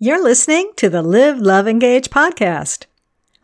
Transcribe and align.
You're 0.00 0.22
listening 0.22 0.70
to 0.76 0.88
the 0.88 1.02
Live, 1.02 1.40
Love, 1.40 1.66
Engage 1.66 2.08
podcast. 2.08 2.86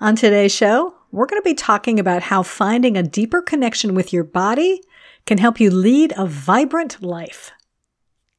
On 0.01 0.15
today's 0.15 0.55
show, 0.55 0.95
we're 1.11 1.27
going 1.27 1.43
to 1.43 1.45
be 1.45 1.53
talking 1.53 1.99
about 1.99 2.23
how 2.23 2.45
finding 2.45 2.97
a 2.97 3.03
deeper 3.03 3.43
connection 3.43 3.93
with 3.93 4.13
your 4.13 4.23
body 4.23 4.81
can 5.27 5.39
help 5.39 5.59
you 5.59 5.69
lead 5.69 6.13
a 6.17 6.27
vibrant 6.27 7.03
life. 7.03 7.51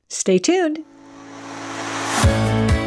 Stay 0.07 0.37
tuned. 0.37 0.79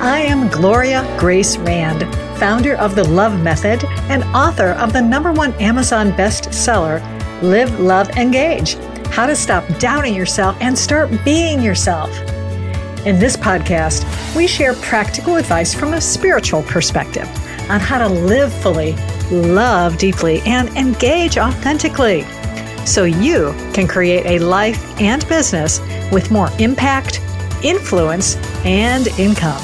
I 0.01 0.25
am 0.27 0.49
Gloria 0.49 1.05
Grace 1.21 1.59
Rand, 1.59 2.05
founder 2.39 2.77
of 2.77 2.95
the 2.95 3.05
Love 3.05 3.39
Method 3.39 3.85
and 4.09 4.25
author 4.35 4.71
of 4.71 4.95
the 4.95 5.03
number 5.03 5.31
one 5.31 5.53
Amazon 5.61 6.11
bestseller, 6.13 7.03
Live, 7.43 7.79
Love, 7.79 8.09
Engage 8.17 8.77
How 9.09 9.27
to 9.27 9.37
Stop 9.37 9.69
Doubting 9.79 10.15
Yourself 10.15 10.57
and 10.63 10.79
Start 10.79 11.11
Being 11.23 11.61
Yourself. 11.61 12.09
In 13.09 13.19
this 13.19 13.39
podcast, 13.39 14.05
we 14.37 14.47
share 14.47 14.75
practical 14.75 15.37
advice 15.37 15.73
from 15.73 15.95
a 15.95 16.01
spiritual 16.01 16.63
perspective 16.65 17.27
on 17.71 17.81
how 17.81 17.97
to 17.97 18.07
live 18.07 18.53
fully, 18.53 18.93
love 19.31 19.97
deeply, 19.97 20.43
and 20.45 20.69
engage 20.77 21.39
authentically 21.39 22.27
so 22.85 23.05
you 23.05 23.55
can 23.73 23.89
create 23.89 24.27
a 24.27 24.45
life 24.45 25.01
and 25.01 25.27
business 25.27 25.81
with 26.13 26.31
more 26.31 26.51
impact, 26.59 27.23
influence, 27.65 28.37
and 28.67 29.07
income. 29.19 29.63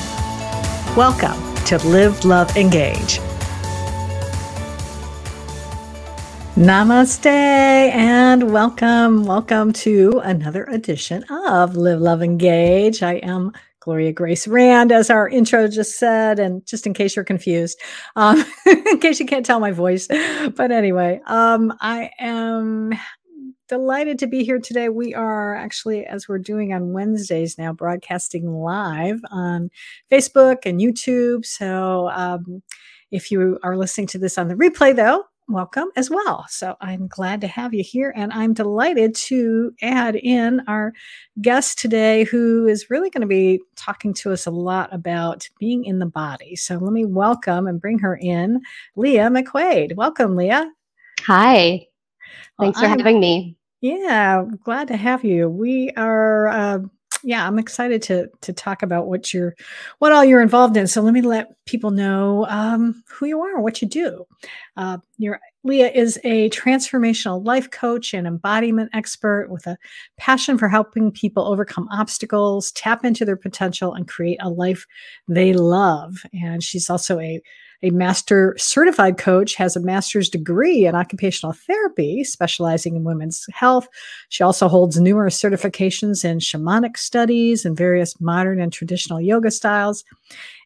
Welcome 0.96 1.54
to 1.66 1.76
Live, 1.86 2.24
Love, 2.24 2.56
Engage. 2.56 3.20
Namaste 6.56 7.26
and 7.26 8.52
welcome. 8.52 9.24
Welcome 9.24 9.72
to 9.72 10.20
another 10.20 10.62
edition 10.66 11.24
of 11.24 11.74
Live, 11.74 12.00
Love, 12.00 12.22
Engage. 12.22 13.02
I 13.02 13.14
am 13.14 13.50
Gloria 13.80 14.12
Grace 14.12 14.46
Rand, 14.46 14.92
as 14.92 15.10
our 15.10 15.28
intro 15.28 15.66
just 15.66 15.98
said, 15.98 16.38
and 16.38 16.64
just 16.64 16.86
in 16.86 16.94
case 16.94 17.16
you're 17.16 17.24
confused, 17.24 17.80
um, 18.14 18.44
in 18.66 19.00
case 19.00 19.18
you 19.18 19.26
can't 19.26 19.44
tell 19.44 19.58
my 19.58 19.72
voice. 19.72 20.06
But 20.06 20.70
anyway, 20.70 21.20
um, 21.26 21.74
I 21.80 22.12
am 22.20 22.92
delighted 23.68 24.20
to 24.20 24.28
be 24.28 24.44
here 24.44 24.60
today. 24.60 24.88
We 24.88 25.12
are 25.12 25.56
actually, 25.56 26.06
as 26.06 26.28
we're 26.28 26.38
doing 26.38 26.72
on 26.72 26.92
Wednesdays 26.92 27.58
now, 27.58 27.72
broadcasting 27.72 28.48
live 28.48 29.18
on 29.32 29.70
Facebook 30.08 30.66
and 30.66 30.78
YouTube. 30.78 31.46
So 31.46 32.10
um, 32.10 32.62
if 33.10 33.32
you 33.32 33.58
are 33.64 33.76
listening 33.76 34.06
to 34.06 34.18
this 34.18 34.38
on 34.38 34.46
the 34.46 34.54
replay, 34.54 34.94
though, 34.94 35.24
welcome 35.48 35.88
as 35.96 36.10
well. 36.10 36.46
So 36.48 36.76
I'm 36.80 37.06
glad 37.06 37.40
to 37.42 37.46
have 37.46 37.74
you 37.74 37.82
here. 37.84 38.12
And 38.16 38.32
I'm 38.32 38.54
delighted 38.54 39.14
to 39.16 39.72
add 39.82 40.16
in 40.16 40.62
our 40.66 40.92
guest 41.40 41.78
today, 41.78 42.24
who 42.24 42.66
is 42.66 42.90
really 42.90 43.10
going 43.10 43.22
to 43.22 43.26
be 43.26 43.60
talking 43.76 44.14
to 44.14 44.32
us 44.32 44.46
a 44.46 44.50
lot 44.50 44.92
about 44.92 45.48
being 45.58 45.84
in 45.84 45.98
the 45.98 46.06
body. 46.06 46.56
So 46.56 46.76
let 46.76 46.92
me 46.92 47.04
welcome 47.04 47.66
and 47.66 47.80
bring 47.80 47.98
her 47.98 48.16
in, 48.16 48.60
Leah 48.96 49.28
McQuaid. 49.28 49.96
Welcome, 49.96 50.36
Leah. 50.36 50.70
Hi. 51.26 51.86
Thanks 52.58 52.80
well, 52.80 52.90
for 52.90 52.98
having 52.98 53.20
me. 53.20 53.56
Yeah, 53.80 54.44
glad 54.62 54.88
to 54.88 54.96
have 54.96 55.24
you. 55.24 55.48
We 55.48 55.90
are 55.96 56.48
uh, 56.48 56.78
yeah, 57.24 57.46
I'm 57.46 57.58
excited 57.58 58.02
to 58.02 58.28
to 58.42 58.52
talk 58.52 58.82
about 58.82 59.06
what 59.06 59.32
you're, 59.32 59.54
what 59.98 60.12
all 60.12 60.24
you're 60.24 60.42
involved 60.42 60.76
in. 60.76 60.86
So 60.86 61.00
let 61.00 61.14
me 61.14 61.22
let 61.22 61.52
people 61.64 61.90
know 61.90 62.46
um, 62.48 63.02
who 63.08 63.26
you 63.26 63.40
are, 63.40 63.60
what 63.60 63.80
you 63.82 63.88
do. 63.88 64.26
Uh, 64.76 64.98
you're 65.18 65.40
Leah 65.64 65.90
is 65.90 66.20
a 66.24 66.50
transformational 66.50 67.44
life 67.44 67.70
coach 67.70 68.12
and 68.12 68.26
embodiment 68.26 68.90
expert 68.92 69.48
with 69.50 69.66
a 69.66 69.78
passion 70.18 70.58
for 70.58 70.68
helping 70.68 71.10
people 71.10 71.46
overcome 71.46 71.88
obstacles, 71.90 72.70
tap 72.72 73.04
into 73.04 73.24
their 73.24 73.36
potential, 73.36 73.94
and 73.94 74.06
create 74.06 74.38
a 74.42 74.50
life 74.50 74.86
they 75.26 75.54
love. 75.54 76.22
And 76.34 76.62
she's 76.62 76.90
also 76.90 77.18
a 77.18 77.40
a 77.84 77.90
master 77.90 78.56
certified 78.58 79.18
coach, 79.18 79.54
has 79.54 79.76
a 79.76 79.80
master's 79.80 80.30
degree 80.30 80.86
in 80.86 80.94
occupational 80.94 81.52
therapy, 81.52 82.24
specializing 82.24 82.96
in 82.96 83.04
women's 83.04 83.46
health. 83.52 83.86
She 84.30 84.42
also 84.42 84.68
holds 84.68 84.98
numerous 84.98 85.40
certifications 85.40 86.24
in 86.24 86.38
shamanic 86.38 86.96
studies 86.96 87.66
and 87.66 87.76
various 87.76 88.18
modern 88.20 88.58
and 88.60 88.72
traditional 88.72 89.20
yoga 89.20 89.50
styles. 89.50 90.02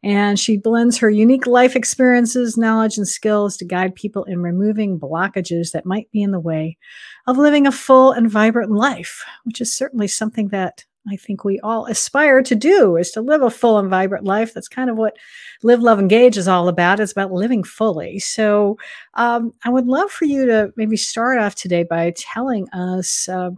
And 0.04 0.38
she 0.38 0.56
blends 0.56 0.96
her 0.98 1.10
unique 1.10 1.46
life 1.46 1.74
experiences, 1.74 2.56
knowledge, 2.56 2.96
and 2.96 3.08
skills 3.08 3.56
to 3.56 3.64
guide 3.64 3.96
people 3.96 4.22
in 4.24 4.40
removing 4.40 5.00
blockages 5.00 5.72
that 5.72 5.84
might 5.84 6.08
be 6.12 6.22
in 6.22 6.30
the 6.30 6.38
way 6.38 6.78
of 7.26 7.36
living 7.36 7.66
a 7.66 7.72
full 7.72 8.12
and 8.12 8.30
vibrant 8.30 8.70
life, 8.70 9.24
which 9.42 9.60
is 9.60 9.74
certainly 9.74 10.06
something 10.06 10.48
that 10.48 10.84
I 11.10 11.16
think 11.16 11.44
we 11.44 11.60
all 11.60 11.86
aspire 11.86 12.42
to 12.42 12.54
do 12.54 12.96
is 12.96 13.10
to 13.12 13.20
live 13.20 13.42
a 13.42 13.50
full 13.50 13.78
and 13.78 13.88
vibrant 13.88 14.24
life. 14.24 14.54
That's 14.54 14.68
kind 14.68 14.90
of 14.90 14.96
what 14.96 15.16
Live, 15.62 15.80
Love, 15.80 15.98
Engage 15.98 16.36
is 16.36 16.48
all 16.48 16.68
about. 16.68 17.00
It's 17.00 17.12
about 17.12 17.32
living 17.32 17.64
fully. 17.64 18.18
So 18.18 18.78
um, 19.14 19.52
I 19.64 19.70
would 19.70 19.86
love 19.86 20.10
for 20.10 20.24
you 20.24 20.46
to 20.46 20.72
maybe 20.76 20.96
start 20.96 21.38
off 21.38 21.54
today 21.54 21.82
by 21.82 22.14
telling 22.16 22.68
us 22.70 23.28
uh, 23.28 23.50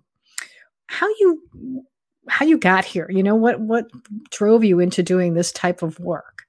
how 0.87 1.09
you 1.21 1.85
how 2.29 2.45
you 2.45 2.59
got 2.59 2.85
here. 2.85 3.11
You 3.11 3.23
know 3.23 3.35
what 3.35 3.61
what 3.61 3.87
drove 4.31 4.65
you 4.65 4.81
into 4.81 5.03
doing 5.03 5.35
this 5.35 5.53
type 5.53 5.83
of 5.83 5.99
work. 6.01 6.45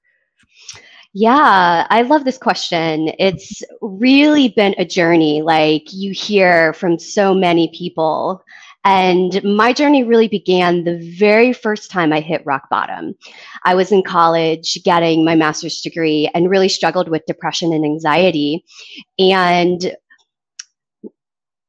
Yeah, 1.14 1.86
I 1.90 2.02
love 2.02 2.24
this 2.24 2.38
question. 2.38 3.12
It's 3.18 3.62
really 3.82 4.48
been 4.48 4.74
a 4.78 4.84
journey, 4.86 5.42
like 5.42 5.92
you 5.92 6.12
hear 6.12 6.72
from 6.72 6.98
so 6.98 7.34
many 7.34 7.70
people. 7.74 8.42
And 8.84 9.42
my 9.44 9.72
journey 9.72 10.02
really 10.02 10.28
began 10.28 10.84
the 10.84 10.98
very 11.18 11.52
first 11.52 11.90
time 11.90 12.12
I 12.12 12.20
hit 12.20 12.44
rock 12.44 12.68
bottom. 12.68 13.14
I 13.64 13.74
was 13.74 13.92
in 13.92 14.02
college 14.02 14.82
getting 14.84 15.24
my 15.24 15.36
master's 15.36 15.80
degree 15.80 16.28
and 16.34 16.50
really 16.50 16.68
struggled 16.68 17.08
with 17.08 17.26
depression 17.26 17.72
and 17.72 17.84
anxiety. 17.84 18.64
And 19.18 19.94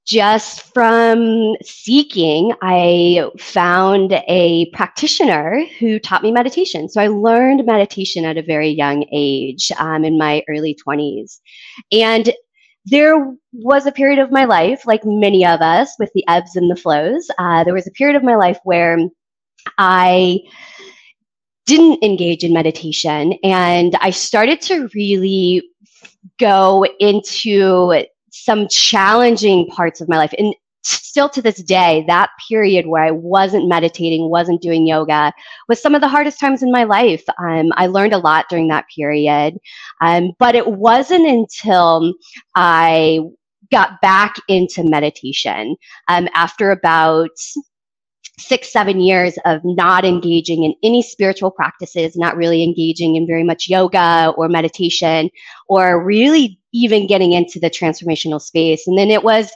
just 0.05 0.73
from 0.73 1.55
seeking, 1.63 2.53
I 2.61 3.29
found 3.39 4.11
a 4.27 4.69
practitioner 4.73 5.63
who 5.79 5.97
taught 5.97 6.23
me 6.23 6.31
meditation. 6.31 6.89
So 6.89 6.99
I 6.99 7.07
learned 7.07 7.65
meditation 7.65 8.25
at 8.25 8.37
a 8.37 8.43
very 8.43 8.69
young 8.69 9.05
age 9.13 9.71
um, 9.79 10.03
in 10.03 10.17
my 10.17 10.43
early 10.49 10.77
20s. 10.85 11.39
And 11.91 12.33
there 12.85 13.33
was 13.53 13.85
a 13.85 13.91
period 13.91 14.19
of 14.19 14.31
my 14.31 14.45
life, 14.45 14.85
like 14.85 15.05
many 15.05 15.45
of 15.45 15.61
us, 15.61 15.95
with 15.99 16.11
the 16.13 16.23
ebbs 16.27 16.55
and 16.55 16.69
the 16.69 16.75
flows. 16.75 17.29
Uh, 17.37 17.63
there 17.63 17.73
was 17.73 17.87
a 17.87 17.91
period 17.91 18.15
of 18.15 18.23
my 18.23 18.35
life 18.35 18.59
where 18.63 18.97
I 19.77 20.39
didn't 21.65 22.03
engage 22.03 22.43
in 22.43 22.51
meditation 22.51 23.33
and 23.43 23.95
I 24.01 24.09
started 24.09 24.59
to 24.63 24.89
really 24.93 25.63
go 26.39 26.85
into 26.99 28.05
some 28.31 28.67
challenging 28.67 29.67
parts 29.67 30.01
of 30.01 30.09
my 30.09 30.17
life. 30.17 30.33
And 30.37 30.53
still 30.83 31.29
to 31.29 31.41
this 31.41 31.61
day, 31.63 32.03
that 32.07 32.29
period 32.47 32.87
where 32.87 33.03
I 33.03 33.11
wasn't 33.11 33.67
meditating, 33.67 34.29
wasn't 34.29 34.61
doing 34.61 34.85
yoga, 34.85 35.33
was 35.67 35.81
some 35.81 35.95
of 35.95 36.01
the 36.01 36.07
hardest 36.07 36.39
times 36.39 36.61
in 36.63 36.71
my 36.71 36.83
life. 36.83 37.23
Um, 37.39 37.71
I 37.75 37.87
learned 37.87 38.13
a 38.13 38.17
lot 38.17 38.45
during 38.49 38.67
that 38.69 38.85
period. 38.93 39.57
Um, 40.01 40.31
but 40.39 40.55
it 40.55 40.67
wasn't 40.67 41.27
until 41.27 42.13
I 42.55 43.21
got 43.71 44.01
back 44.01 44.35
into 44.47 44.83
meditation 44.83 45.75
um, 46.07 46.27
after 46.35 46.71
about 46.71 47.31
six, 48.39 48.71
seven 48.71 48.99
years 48.99 49.37
of 49.45 49.61
not 49.63 50.03
engaging 50.05 50.63
in 50.63 50.73
any 50.83 51.01
spiritual 51.01 51.51
practices, 51.51 52.15
not 52.17 52.35
really 52.35 52.63
engaging 52.63 53.15
in 53.15 53.27
very 53.27 53.43
much 53.43 53.69
yoga 53.69 54.33
or 54.37 54.49
meditation, 54.49 55.29
or 55.67 56.03
really 56.03 56.59
even 56.73 57.07
getting 57.07 57.31
into 57.33 57.59
the 57.59 57.69
transformational 57.69 58.41
space. 58.41 58.87
And 58.87 58.97
then 58.97 59.09
it 59.09 59.23
was 59.23 59.51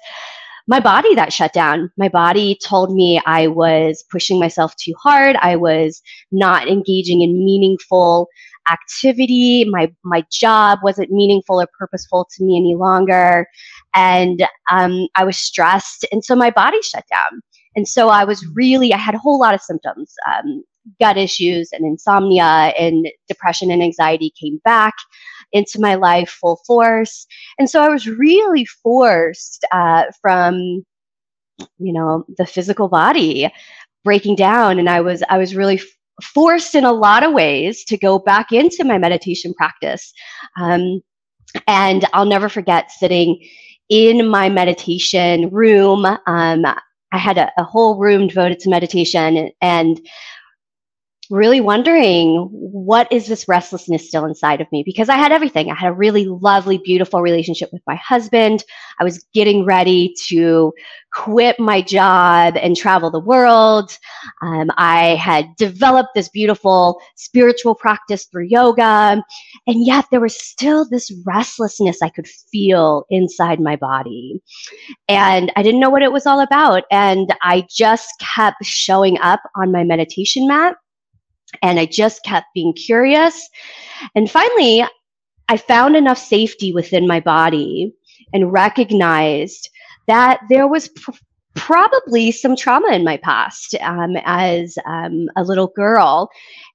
my 0.67 0.79
body 0.81 1.15
that 1.15 1.31
shut 1.31 1.53
down. 1.53 1.89
My 1.97 2.09
body 2.09 2.59
told 2.63 2.93
me 2.93 3.21
I 3.25 3.47
was 3.47 4.03
pushing 4.11 4.39
myself 4.39 4.75
too 4.75 4.93
hard. 5.01 5.37
I 5.41 5.55
was 5.55 6.01
not 6.31 6.67
engaging 6.67 7.21
in 7.21 7.43
meaningful 7.43 8.27
activity. 8.69 9.65
My 9.65 9.91
my 10.03 10.25
job 10.31 10.79
wasn't 10.83 11.11
meaningful 11.11 11.61
or 11.61 11.67
purposeful 11.79 12.27
to 12.35 12.43
me 12.43 12.57
any 12.57 12.75
longer, 12.75 13.47
and 13.95 14.45
um, 14.69 15.07
I 15.15 15.23
was 15.23 15.37
stressed, 15.37 16.05
and 16.11 16.23
so 16.23 16.35
my 16.35 16.51
body 16.51 16.81
shut 16.81 17.05
down. 17.09 17.41
And 17.75 17.87
so 17.87 18.09
I 18.09 18.23
was 18.25 18.45
really 18.55 18.93
I 18.93 18.97
had 18.97 19.15
a 19.15 19.19
whole 19.19 19.39
lot 19.39 19.53
of 19.53 19.61
symptoms. 19.61 20.13
Um, 20.27 20.63
gut 21.01 21.17
issues 21.17 21.69
and 21.73 21.85
insomnia 21.85 22.73
and 22.79 23.07
depression 23.27 23.71
and 23.71 23.83
anxiety 23.83 24.31
came 24.39 24.59
back 24.63 24.93
into 25.51 25.79
my 25.79 25.95
life 25.95 26.29
full 26.29 26.59
force. 26.67 27.25
And 27.59 27.69
so 27.69 27.81
I 27.81 27.89
was 27.89 28.07
really 28.07 28.65
forced 28.65 29.65
uh, 29.71 30.03
from, 30.21 30.83
you 31.79 31.93
know, 31.93 32.25
the 32.37 32.45
physical 32.45 32.87
body 32.87 33.51
breaking 34.03 34.35
down. 34.35 34.79
And 34.79 34.89
I 34.89 35.01
was, 35.01 35.23
I 35.29 35.37
was 35.37 35.55
really 35.55 35.81
forced 36.33 36.75
in 36.75 36.83
a 36.83 36.91
lot 36.91 37.23
of 37.23 37.33
ways 37.33 37.83
to 37.85 37.97
go 37.97 38.19
back 38.19 38.51
into 38.51 38.83
my 38.83 38.97
meditation 38.97 39.53
practice. 39.53 40.11
Um, 40.59 41.01
and 41.67 42.05
I'll 42.13 42.25
never 42.25 42.49
forget 42.49 42.91
sitting 42.91 43.39
in 43.89 44.27
my 44.27 44.49
meditation 44.49 45.49
room. 45.49 46.05
Um, 46.05 46.65
I 47.13 47.17
had 47.17 47.37
a, 47.37 47.51
a, 47.57 47.63
whole 47.63 47.97
room 47.97 48.27
devoted 48.27 48.59
to 48.59 48.69
meditation, 48.69 49.49
and 49.61 49.99
really 51.29 51.61
wondering 51.61 52.47
what 52.51 53.11
is 53.11 53.27
this 53.27 53.47
restlessness 53.47 54.07
still 54.07 54.25
inside 54.25 54.61
of 54.61 54.71
me? 54.71 54.83
Because 54.85 55.09
i 55.09 55.15
had 55.15 55.31
everything. 55.31 55.69
I 55.69 55.75
had 55.75 55.89
a 55.89 55.95
really 55.95 56.25
lovely 56.25 56.77
beautiful 56.77 57.21
relationship 57.21 57.69
with 57.73 57.81
my 57.85 57.95
husband. 57.95 58.63
I 58.99 59.03
was 59.03 59.25
getting 59.33 59.65
ready 59.65 60.13
to 60.27 60.73
quit 61.13 61.59
my 61.59 61.81
job 61.81 62.55
and 62.57 62.75
travel 62.75 63.09
the 63.09 63.19
world. 63.19 63.97
Um, 64.41 64.69
i 64.77 65.15
had 65.15 65.55
developed 65.57 66.09
this 66.15 66.29
beautiful 66.29 66.99
spiritual 67.15 67.75
practice 67.75 68.25
through 68.25 68.45
yoga. 68.49 69.23
And 69.67 69.85
yet 69.85 70.05
there 70.11 70.21
was 70.21 70.39
still 70.39 70.87
this 70.89 71.11
restlessness 71.25 72.01
i 72.01 72.09
could 72.09 72.27
feel 72.27 73.05
inside 73.09 73.59
my 73.59 73.75
body. 73.75 74.41
And 75.07 75.51
i 75.55 75.63
didn't 75.63 75.79
know 75.79 75.89
what 75.89 76.03
it 76.03 76.11
was 76.11 76.25
all 76.25 76.39
about. 76.39 76.83
And 76.91 77.33
i 77.41 77.65
just 77.69 78.11
kept 78.35 78.63
showing 78.63 79.19
up 79.19 79.41
on 79.55 79.71
my 79.71 79.83
meditation 79.83 80.47
mat 80.47 80.75
and 81.61 81.79
I 81.79 81.85
just 81.85 82.23
kept 82.23 82.47
being 82.53 82.73
curious. 82.73 83.49
And 84.15 84.29
finally, 84.29 84.85
I 85.49 85.57
found 85.57 85.95
enough 85.95 86.17
safety 86.17 86.73
within 86.73 87.07
my 87.07 87.19
body 87.19 87.93
and 88.33 88.51
recognized 88.51 89.69
that 90.07 90.41
there 90.49 90.67
was 90.67 90.89
pr- 90.89 91.11
probably 91.55 92.31
some 92.31 92.55
trauma 92.55 92.93
in 92.93 93.03
my 93.03 93.17
past 93.17 93.75
um, 93.81 94.15
as 94.25 94.77
um, 94.85 95.27
a 95.35 95.43
little 95.43 95.67
girl 95.75 96.29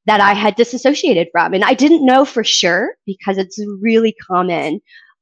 that 0.06 0.20
I 0.20 0.32
had 0.32 0.56
disassociated 0.56 1.28
from. 1.32 1.54
And 1.54 1.64
I 1.64 1.74
didn't 1.74 2.04
know 2.04 2.24
for 2.24 2.42
sure 2.42 2.94
because 3.06 3.38
it's 3.38 3.62
really 3.80 4.14
common 4.26 4.80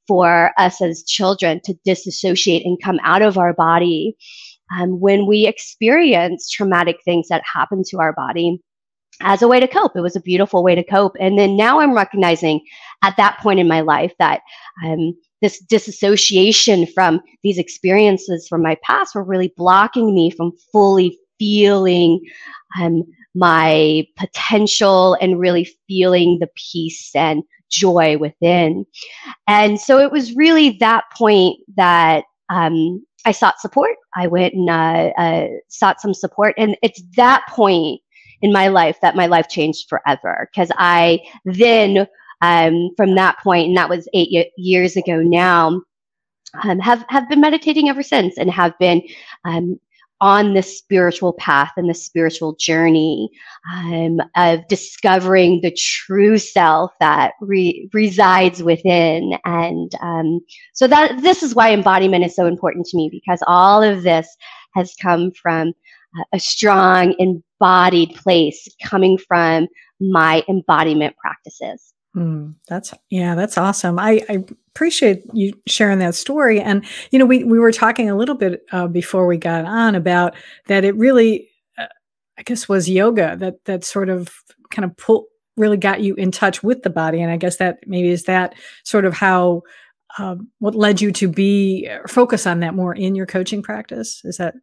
for 0.08 0.52
us 0.58 0.80
as 0.80 1.04
children 1.04 1.60
to 1.64 1.74
disassociate 1.84 2.64
and 2.64 2.82
come 2.82 2.98
out 3.04 3.22
of 3.22 3.36
our 3.36 3.52
body 3.52 4.16
um, 4.76 4.98
when 5.00 5.26
we 5.26 5.46
experience 5.46 6.50
traumatic 6.50 6.96
things 7.04 7.28
that 7.28 7.42
happen 7.52 7.82
to 7.88 7.98
our 7.98 8.12
body 8.12 8.60
as 9.20 9.42
a 9.42 9.48
way 9.48 9.60
to 9.60 9.68
cope. 9.68 9.96
It 9.96 10.00
was 10.00 10.16
a 10.16 10.20
beautiful 10.20 10.62
way 10.62 10.74
to 10.74 10.84
cope. 10.84 11.16
And 11.20 11.38
then 11.38 11.56
now 11.56 11.80
I'm 11.80 11.94
recognizing 11.94 12.60
at 13.02 13.16
that 13.16 13.38
point 13.40 13.60
in 13.60 13.68
my 13.68 13.80
life 13.80 14.12
that 14.18 14.40
um, 14.84 15.16
this 15.42 15.58
disassociation 15.60 16.86
from 16.86 17.20
these 17.42 17.58
experiences 17.58 18.46
from 18.48 18.62
my 18.62 18.76
past 18.82 19.14
were 19.14 19.24
really 19.24 19.52
blocking 19.56 20.14
me 20.14 20.30
from 20.30 20.52
fully 20.72 21.18
feeling 21.38 22.20
um, 22.80 23.02
my 23.34 24.06
potential 24.16 25.16
and 25.20 25.38
really 25.38 25.68
feeling 25.86 26.38
the 26.40 26.48
peace 26.56 27.14
and 27.14 27.42
joy 27.70 28.18
within. 28.18 28.84
And 29.46 29.80
so 29.80 29.98
it 29.98 30.10
was 30.10 30.34
really 30.34 30.76
that 30.80 31.04
point 31.16 31.58
that 31.76 32.24
um, 32.50 33.04
I 33.24 33.32
sought 33.32 33.60
support. 33.60 33.96
I 34.16 34.26
went 34.26 34.54
and 34.54 34.68
uh, 34.68 35.12
uh, 35.16 35.46
sought 35.68 36.00
some 36.00 36.14
support. 36.14 36.54
And 36.58 36.76
it's 36.82 37.02
that 37.16 37.44
point 37.48 38.00
in 38.42 38.52
my 38.52 38.68
life 38.68 38.98
that 39.02 39.16
my 39.16 39.26
life 39.26 39.48
changed 39.48 39.88
forever 39.88 40.48
because 40.52 40.70
I 40.76 41.20
then 41.44 42.06
um, 42.42 42.90
from 42.96 43.14
that 43.16 43.38
point, 43.40 43.68
and 43.68 43.76
that 43.76 43.90
was 43.90 44.08
eight 44.14 44.48
years 44.56 44.96
ago 44.96 45.20
now, 45.20 45.82
um, 46.64 46.78
have 46.78 47.04
have 47.08 47.28
been 47.28 47.40
meditating 47.40 47.88
ever 47.88 48.02
since, 48.02 48.38
and 48.38 48.50
have 48.50 48.72
been 48.78 49.02
um, 49.44 49.78
on 50.20 50.52
this 50.52 50.78
spiritual 50.78 51.32
path 51.34 51.72
and 51.76 51.88
the 51.88 51.94
spiritual 51.94 52.54
journey 52.56 53.30
um, 53.74 54.20
of 54.36 54.66
discovering 54.68 55.60
the 55.62 55.70
true 55.70 56.36
self 56.36 56.92
that 57.00 57.32
re- 57.40 57.88
resides 57.94 58.62
within. 58.62 59.38
And 59.44 59.92
um, 60.02 60.40
so 60.74 60.86
that 60.88 61.22
this 61.22 61.42
is 61.42 61.54
why 61.54 61.72
embodiment 61.72 62.24
is 62.24 62.36
so 62.36 62.46
important 62.46 62.86
to 62.86 62.96
me 62.96 63.08
because 63.10 63.42
all 63.46 63.82
of 63.82 64.02
this 64.02 64.28
has 64.74 64.94
come 65.00 65.30
from 65.30 65.72
a 66.34 66.38
strong 66.38 67.14
embodied 67.60 68.14
place 68.14 68.68
coming 68.82 69.18
from 69.18 69.68
my 70.00 70.42
embodiment 70.48 71.16
practices. 71.16 71.92
Mm, 72.16 72.54
that's 72.68 72.92
yeah, 73.10 73.34
that's 73.34 73.56
awesome. 73.56 73.98
I, 73.98 74.22
I, 74.28 74.44
appreciate 74.74 75.22
you 75.32 75.52
sharing 75.66 75.98
that 75.98 76.14
story. 76.14 76.60
And 76.60 76.84
you 77.10 77.18
know, 77.18 77.26
we 77.26 77.44
we 77.44 77.60
were 77.60 77.70
talking 77.70 78.10
a 78.10 78.16
little 78.16 78.34
bit 78.34 78.62
uh, 78.72 78.88
before 78.88 79.26
we 79.26 79.36
got 79.36 79.64
on 79.64 79.94
about 79.94 80.34
that. 80.66 80.84
It 80.84 80.96
really, 80.96 81.48
uh, 81.78 81.86
I 82.36 82.42
guess, 82.42 82.68
was 82.68 82.88
yoga 82.88 83.36
that 83.36 83.64
that 83.66 83.84
sort 83.84 84.08
of 84.08 84.34
kind 84.72 84.84
of 84.84 84.96
pull 84.96 85.26
really 85.56 85.76
got 85.76 86.00
you 86.00 86.14
in 86.16 86.32
touch 86.32 86.64
with 86.64 86.82
the 86.82 86.90
body. 86.90 87.22
And 87.22 87.30
I 87.30 87.36
guess 87.36 87.56
that 87.56 87.78
maybe 87.86 88.08
is 88.08 88.24
that 88.24 88.54
sort 88.82 89.04
of 89.04 89.14
how 89.14 89.62
um, 90.18 90.48
what 90.58 90.74
led 90.74 91.00
you 91.00 91.12
to 91.12 91.28
be 91.28 91.88
focus 92.08 92.44
on 92.44 92.58
that 92.60 92.74
more 92.74 92.94
in 92.94 93.14
your 93.14 93.26
coaching 93.26 93.62
practice. 93.62 94.20
Is 94.24 94.38
that 94.38 94.54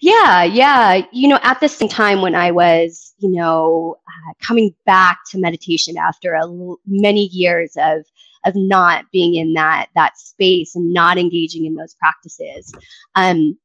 yeah, 0.00 0.44
yeah. 0.44 1.06
You 1.12 1.28
know, 1.28 1.38
at 1.42 1.60
the 1.60 1.68
same 1.68 1.88
time 1.88 2.20
when 2.20 2.34
I 2.34 2.50
was, 2.50 3.14
you 3.18 3.30
know, 3.30 3.96
uh, 4.06 4.32
coming 4.42 4.74
back 4.86 5.20
to 5.30 5.38
meditation 5.38 5.96
after 5.96 6.38
many 6.86 7.26
years 7.26 7.72
of 7.76 8.04
of 8.46 8.54
not 8.54 9.06
being 9.10 9.36
in 9.36 9.54
that 9.54 9.86
that 9.94 10.18
space 10.18 10.74
and 10.74 10.92
not 10.92 11.18
engaging 11.18 11.64
in 11.64 11.74
those 11.74 11.94
practices, 11.94 12.72
um, 13.14 13.58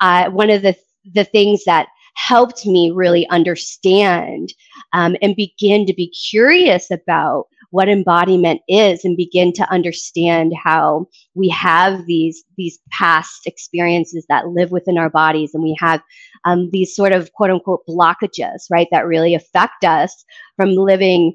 uh, 0.00 0.30
one 0.30 0.50
of 0.50 0.62
the 0.62 0.76
the 1.14 1.24
things 1.24 1.64
that 1.64 1.88
helped 2.14 2.66
me 2.66 2.90
really 2.90 3.28
understand 3.28 4.52
um, 4.92 5.16
and 5.22 5.36
begin 5.36 5.86
to 5.86 5.94
be 5.94 6.08
curious 6.08 6.90
about 6.90 7.46
what 7.70 7.88
embodiment 7.88 8.60
is 8.68 9.04
and 9.04 9.16
begin 9.16 9.52
to 9.54 9.70
understand 9.70 10.52
how 10.62 11.06
we 11.34 11.48
have 11.48 12.06
these 12.06 12.44
these 12.56 12.78
past 12.90 13.46
experiences 13.46 14.24
that 14.28 14.48
live 14.48 14.70
within 14.70 14.98
our 14.98 15.10
bodies. 15.10 15.52
And 15.54 15.62
we 15.62 15.76
have 15.78 16.02
um, 16.44 16.70
these 16.72 16.94
sort 16.94 17.12
of 17.12 17.32
quote 17.32 17.50
unquote 17.50 17.86
blockages 17.88 18.64
right 18.70 18.88
that 18.90 19.06
really 19.06 19.34
affect 19.34 19.84
us 19.84 20.24
from 20.56 20.70
living 20.70 21.34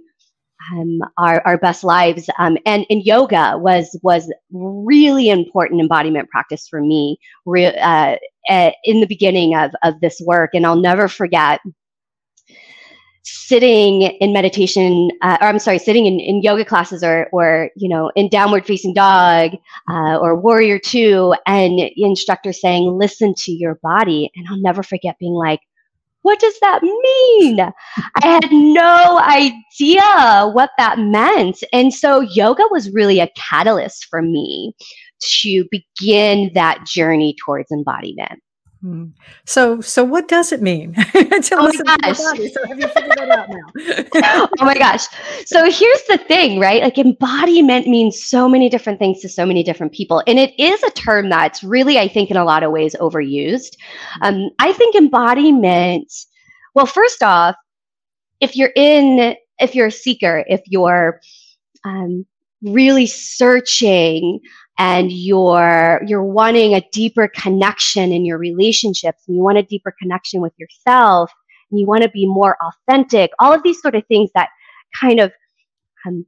um, 0.72 1.00
our, 1.18 1.42
our 1.45 1.57
best 1.57 1.83
lives. 1.83 2.30
Um, 2.38 2.57
and, 2.66 2.86
and 2.89 3.04
yoga 3.04 3.57
was 3.57 3.98
was 4.04 4.31
really 4.51 5.30
important 5.30 5.81
embodiment 5.81 6.30
practice 6.30 6.68
for 6.68 6.81
me 6.81 7.18
re- 7.45 7.77
uh, 7.77 8.18
in 8.84 9.00
the 9.00 9.07
beginning 9.07 9.56
of, 9.56 9.72
of 9.84 10.00
this 10.01 10.22
work. 10.25 10.51
And 10.54 10.66
i'll 10.66 10.80
never 10.80 11.07
forget 11.07 11.62
sitting 13.24 14.02
in 14.02 14.34
meditation, 14.34 15.10
uh, 15.22 15.38
or 15.42 15.48
I'm 15.48 15.60
sorry, 15.60 15.80
sitting 15.80 16.06
in, 16.06 16.20
in 16.20 16.42
yoga 16.42 16.66
classes 16.66 17.04
or, 17.04 17.28
or, 17.32 17.70
you 17.76 17.88
know, 17.88 18.12
in 18.16 18.30
downward 18.30 18.66
facing 18.66 18.94
dog 18.94 19.52
uh, 19.90 20.18
or 20.18 20.40
warrior 20.40 20.80
two, 20.80 21.36
and 21.46 21.80
instructor 21.96 22.54
saying, 22.54 22.98
listen 22.98 23.34
to 23.38 23.52
your 23.52 23.80
body. 23.84 24.32
And 24.36 24.48
I'll 24.50 24.62
never 24.62 24.84
forget 24.84 25.18
being 25.20 25.34
like, 25.34 25.60
what 26.24 26.40
does 26.40 26.54
that 26.62 26.84
mean? 26.84 27.60
I 27.60 28.28
had 28.28 28.48
no 28.52 29.20
idea 29.20 30.52
what 30.52 30.70
that 30.78 31.00
meant. 31.00 31.63
And 31.74 31.94
so 31.94 32.22
yoga 32.22 32.63
was 32.70 32.92
really 32.92 33.20
a 33.20 33.30
catalyst 33.36 34.06
for 34.06 34.22
me 34.22 34.75
to 35.42 35.66
begin 35.72 36.51
that 36.54 36.86
journey 36.86 37.36
towards 37.44 37.72
embodiment. 37.72 38.40
Hmm. 38.82 39.10
So, 39.46 39.80
so 39.80 40.04
what 40.04 40.28
does 40.28 40.52
it 40.52 40.60
mean 40.60 40.94
to 41.14 41.56
oh 41.56 41.66
listen 41.66 41.86
to 41.86 41.98
your 42.04 42.16
body? 42.16 42.50
So, 42.50 42.68
have 42.68 42.80
you 42.80 42.88
figured 42.88 43.14
that 43.18 43.30
out 43.30 43.48
now? 43.48 44.50
oh 44.60 44.66
my 44.66 44.74
gosh! 44.74 45.06
So 45.46 45.70
here's 45.70 46.04
the 46.10 46.18
thing, 46.28 46.60
right? 46.60 46.82
Like 46.82 46.98
embodiment 46.98 47.88
means 47.88 48.24
so 48.24 48.50
many 48.50 48.70
different 48.70 48.98
things 48.98 49.20
to 49.22 49.30
so 49.30 49.46
many 49.46 49.62
different 49.62 49.94
people, 49.94 50.24
and 50.26 50.40
it 50.40 50.60
is 50.60 50.82
a 50.82 50.90
term 50.92 51.30
that's 51.30 51.64
really, 51.64 52.00
I 52.00 52.08
think, 52.08 52.32
in 52.32 52.38
a 52.38 52.44
lot 52.44 52.64
of 52.64 52.72
ways 52.72 52.96
overused. 53.00 53.78
Um, 54.22 54.50
I 54.58 54.74
think 54.74 54.96
embodiment. 54.96 56.12
Well, 56.74 56.88
first 56.88 57.22
off, 57.22 57.56
if 58.40 58.56
you're 58.56 58.74
in, 58.76 59.36
if 59.60 59.76
you're 59.76 59.88
a 59.88 59.92
seeker, 59.92 60.44
if 60.48 60.62
you're 60.66 61.22
um, 61.84 62.26
really 62.64 63.06
searching 63.06 64.40
and 64.82 65.12
you're 65.12 66.02
you're 66.08 66.24
wanting 66.24 66.74
a 66.74 66.82
deeper 66.92 67.28
connection 67.28 68.12
in 68.12 68.26
your 68.26 68.40
relationships 68.40 69.22
and 69.28 69.38
you 69.38 69.44
want 69.44 69.60
a 69.60 69.64
deeper 69.64 69.94
connection 70.02 70.42
with 70.42 70.54
yourself 70.58 71.32
and 71.70 71.80
you 71.80 71.86
want 71.86 72.02
to 72.02 72.10
be 72.10 72.26
more 72.26 72.58
authentic 72.64 73.30
all 73.38 73.54
of 73.54 73.62
these 73.62 73.80
sort 73.80 73.94
of 73.94 74.04
things 74.08 74.32
that 74.34 74.50
kind 75.00 75.20
of 75.20 75.32
um, 76.08 76.26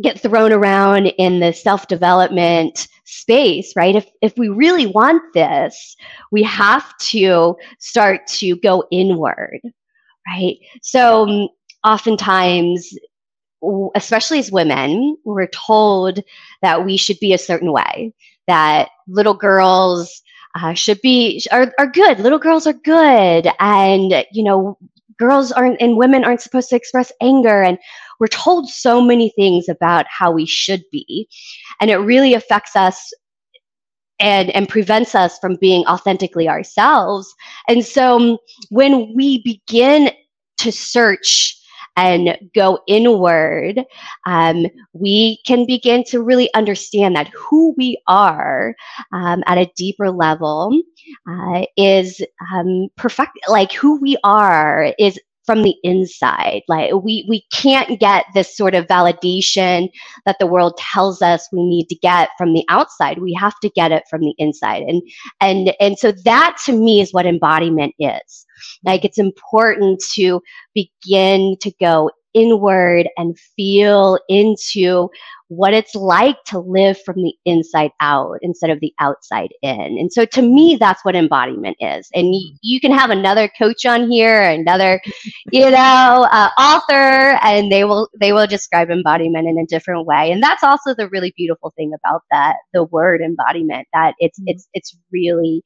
get 0.00 0.20
thrown 0.20 0.52
around 0.52 1.06
in 1.18 1.40
the 1.40 1.52
self-development 1.52 2.86
space 3.04 3.72
right? 3.74 3.96
If 3.96 4.06
if 4.22 4.32
we 4.38 4.48
really 4.48 4.86
want 4.86 5.20
this 5.34 5.96
we 6.30 6.44
have 6.44 6.96
to 6.98 7.56
start 7.80 8.28
to 8.38 8.54
go 8.58 8.84
inward 8.92 9.60
right? 10.28 10.56
So 10.82 11.28
um, 11.28 11.48
oftentimes 11.82 12.96
especially 13.94 14.38
as 14.38 14.50
women, 14.50 15.16
we're 15.24 15.46
told 15.48 16.20
that 16.62 16.84
we 16.84 16.96
should 16.96 17.18
be 17.20 17.32
a 17.32 17.38
certain 17.38 17.72
way, 17.72 18.12
that 18.46 18.90
little 19.06 19.34
girls 19.34 20.22
uh, 20.54 20.74
should 20.74 21.00
be 21.00 21.42
are, 21.50 21.72
are 21.78 21.86
good. 21.86 22.18
Little 22.20 22.38
girls 22.38 22.66
are 22.66 22.72
good, 22.72 23.48
and 23.60 24.24
you 24.32 24.42
know, 24.42 24.78
girls 25.18 25.52
aren't 25.52 25.80
and 25.80 25.96
women 25.96 26.24
aren't 26.24 26.42
supposed 26.42 26.68
to 26.70 26.76
express 26.76 27.12
anger. 27.20 27.62
And 27.62 27.78
we're 28.20 28.26
told 28.26 28.68
so 28.68 29.00
many 29.00 29.30
things 29.30 29.68
about 29.68 30.06
how 30.08 30.30
we 30.30 30.46
should 30.46 30.82
be, 30.90 31.28
and 31.80 31.90
it 31.90 31.96
really 31.96 32.34
affects 32.34 32.76
us 32.76 33.12
and 34.20 34.50
and 34.50 34.68
prevents 34.68 35.14
us 35.14 35.38
from 35.38 35.56
being 35.56 35.86
authentically 35.86 36.48
ourselves. 36.48 37.34
And 37.68 37.84
so, 37.84 38.38
when 38.70 39.14
we 39.14 39.42
begin 39.42 40.10
to 40.58 40.72
search 40.72 41.58
and 41.96 42.38
go 42.54 42.80
inward, 42.86 43.84
um, 44.26 44.66
we 44.92 45.40
can 45.46 45.66
begin 45.66 46.04
to 46.04 46.22
really 46.22 46.52
understand 46.54 47.16
that 47.16 47.28
who 47.28 47.74
we 47.76 48.00
are 48.08 48.74
um, 49.12 49.42
at 49.46 49.58
a 49.58 49.70
deeper 49.76 50.10
level 50.10 50.80
uh, 51.28 51.64
is 51.76 52.20
um, 52.54 52.88
perfect. 52.96 53.32
Like 53.48 53.72
who 53.72 54.00
we 54.00 54.16
are 54.24 54.94
is 54.98 55.18
from 55.44 55.62
the 55.62 55.74
inside. 55.82 56.62
Like 56.68 56.92
we 56.94 57.26
we 57.28 57.44
can't 57.52 57.98
get 57.98 58.26
this 58.34 58.56
sort 58.56 58.74
of 58.74 58.86
validation 58.86 59.88
that 60.24 60.36
the 60.38 60.46
world 60.46 60.76
tells 60.78 61.20
us 61.20 61.48
we 61.52 61.62
need 61.66 61.86
to 61.88 61.96
get 61.96 62.30
from 62.38 62.52
the 62.52 62.64
outside. 62.68 63.18
We 63.18 63.34
have 63.34 63.58
to 63.60 63.68
get 63.70 63.92
it 63.92 64.04
from 64.08 64.20
the 64.20 64.34
inside. 64.38 64.82
And 64.84 65.02
and 65.40 65.74
and 65.80 65.98
so 65.98 66.12
that 66.24 66.58
to 66.66 66.72
me 66.72 67.00
is 67.00 67.12
what 67.12 67.26
embodiment 67.26 67.94
is. 67.98 68.46
Like 68.84 69.04
it's 69.04 69.18
important 69.18 70.02
to 70.14 70.40
begin 70.74 71.56
to 71.60 71.72
go 71.80 72.10
inward 72.34 73.08
and 73.16 73.38
feel 73.56 74.18
into 74.28 75.10
what 75.48 75.74
it's 75.74 75.94
like 75.94 76.42
to 76.46 76.58
live 76.58 76.98
from 77.02 77.16
the 77.16 77.34
inside 77.44 77.90
out 78.00 78.38
instead 78.40 78.70
of 78.70 78.80
the 78.80 78.92
outside 79.00 79.50
in. 79.60 79.98
And 79.98 80.10
so 80.10 80.24
to 80.24 80.40
me, 80.40 80.78
that's 80.80 81.04
what 81.04 81.14
embodiment 81.14 81.76
is. 81.78 82.08
And 82.14 82.28
y- 82.28 82.56
you 82.62 82.80
can 82.80 82.90
have 82.90 83.10
another 83.10 83.50
coach 83.58 83.84
on 83.84 84.10
here, 84.10 84.42
another, 84.42 84.98
you 85.50 85.70
know, 85.70 86.26
uh, 86.32 86.48
author, 86.58 87.38
and 87.42 87.70
they 87.70 87.84
will, 87.84 88.08
they 88.18 88.32
will 88.32 88.46
describe 88.46 88.90
embodiment 88.90 89.46
in 89.46 89.58
a 89.58 89.66
different 89.66 90.06
way. 90.06 90.32
And 90.32 90.42
that's 90.42 90.62
also 90.62 90.94
the 90.94 91.10
really 91.10 91.34
beautiful 91.36 91.74
thing 91.76 91.92
about 91.92 92.22
that, 92.30 92.56
the 92.72 92.84
word 92.84 93.20
embodiment, 93.20 93.86
that 93.92 94.14
it's, 94.20 94.40
mm-hmm. 94.40 94.48
it's, 94.48 94.68
it's 94.72 94.96
really, 95.12 95.62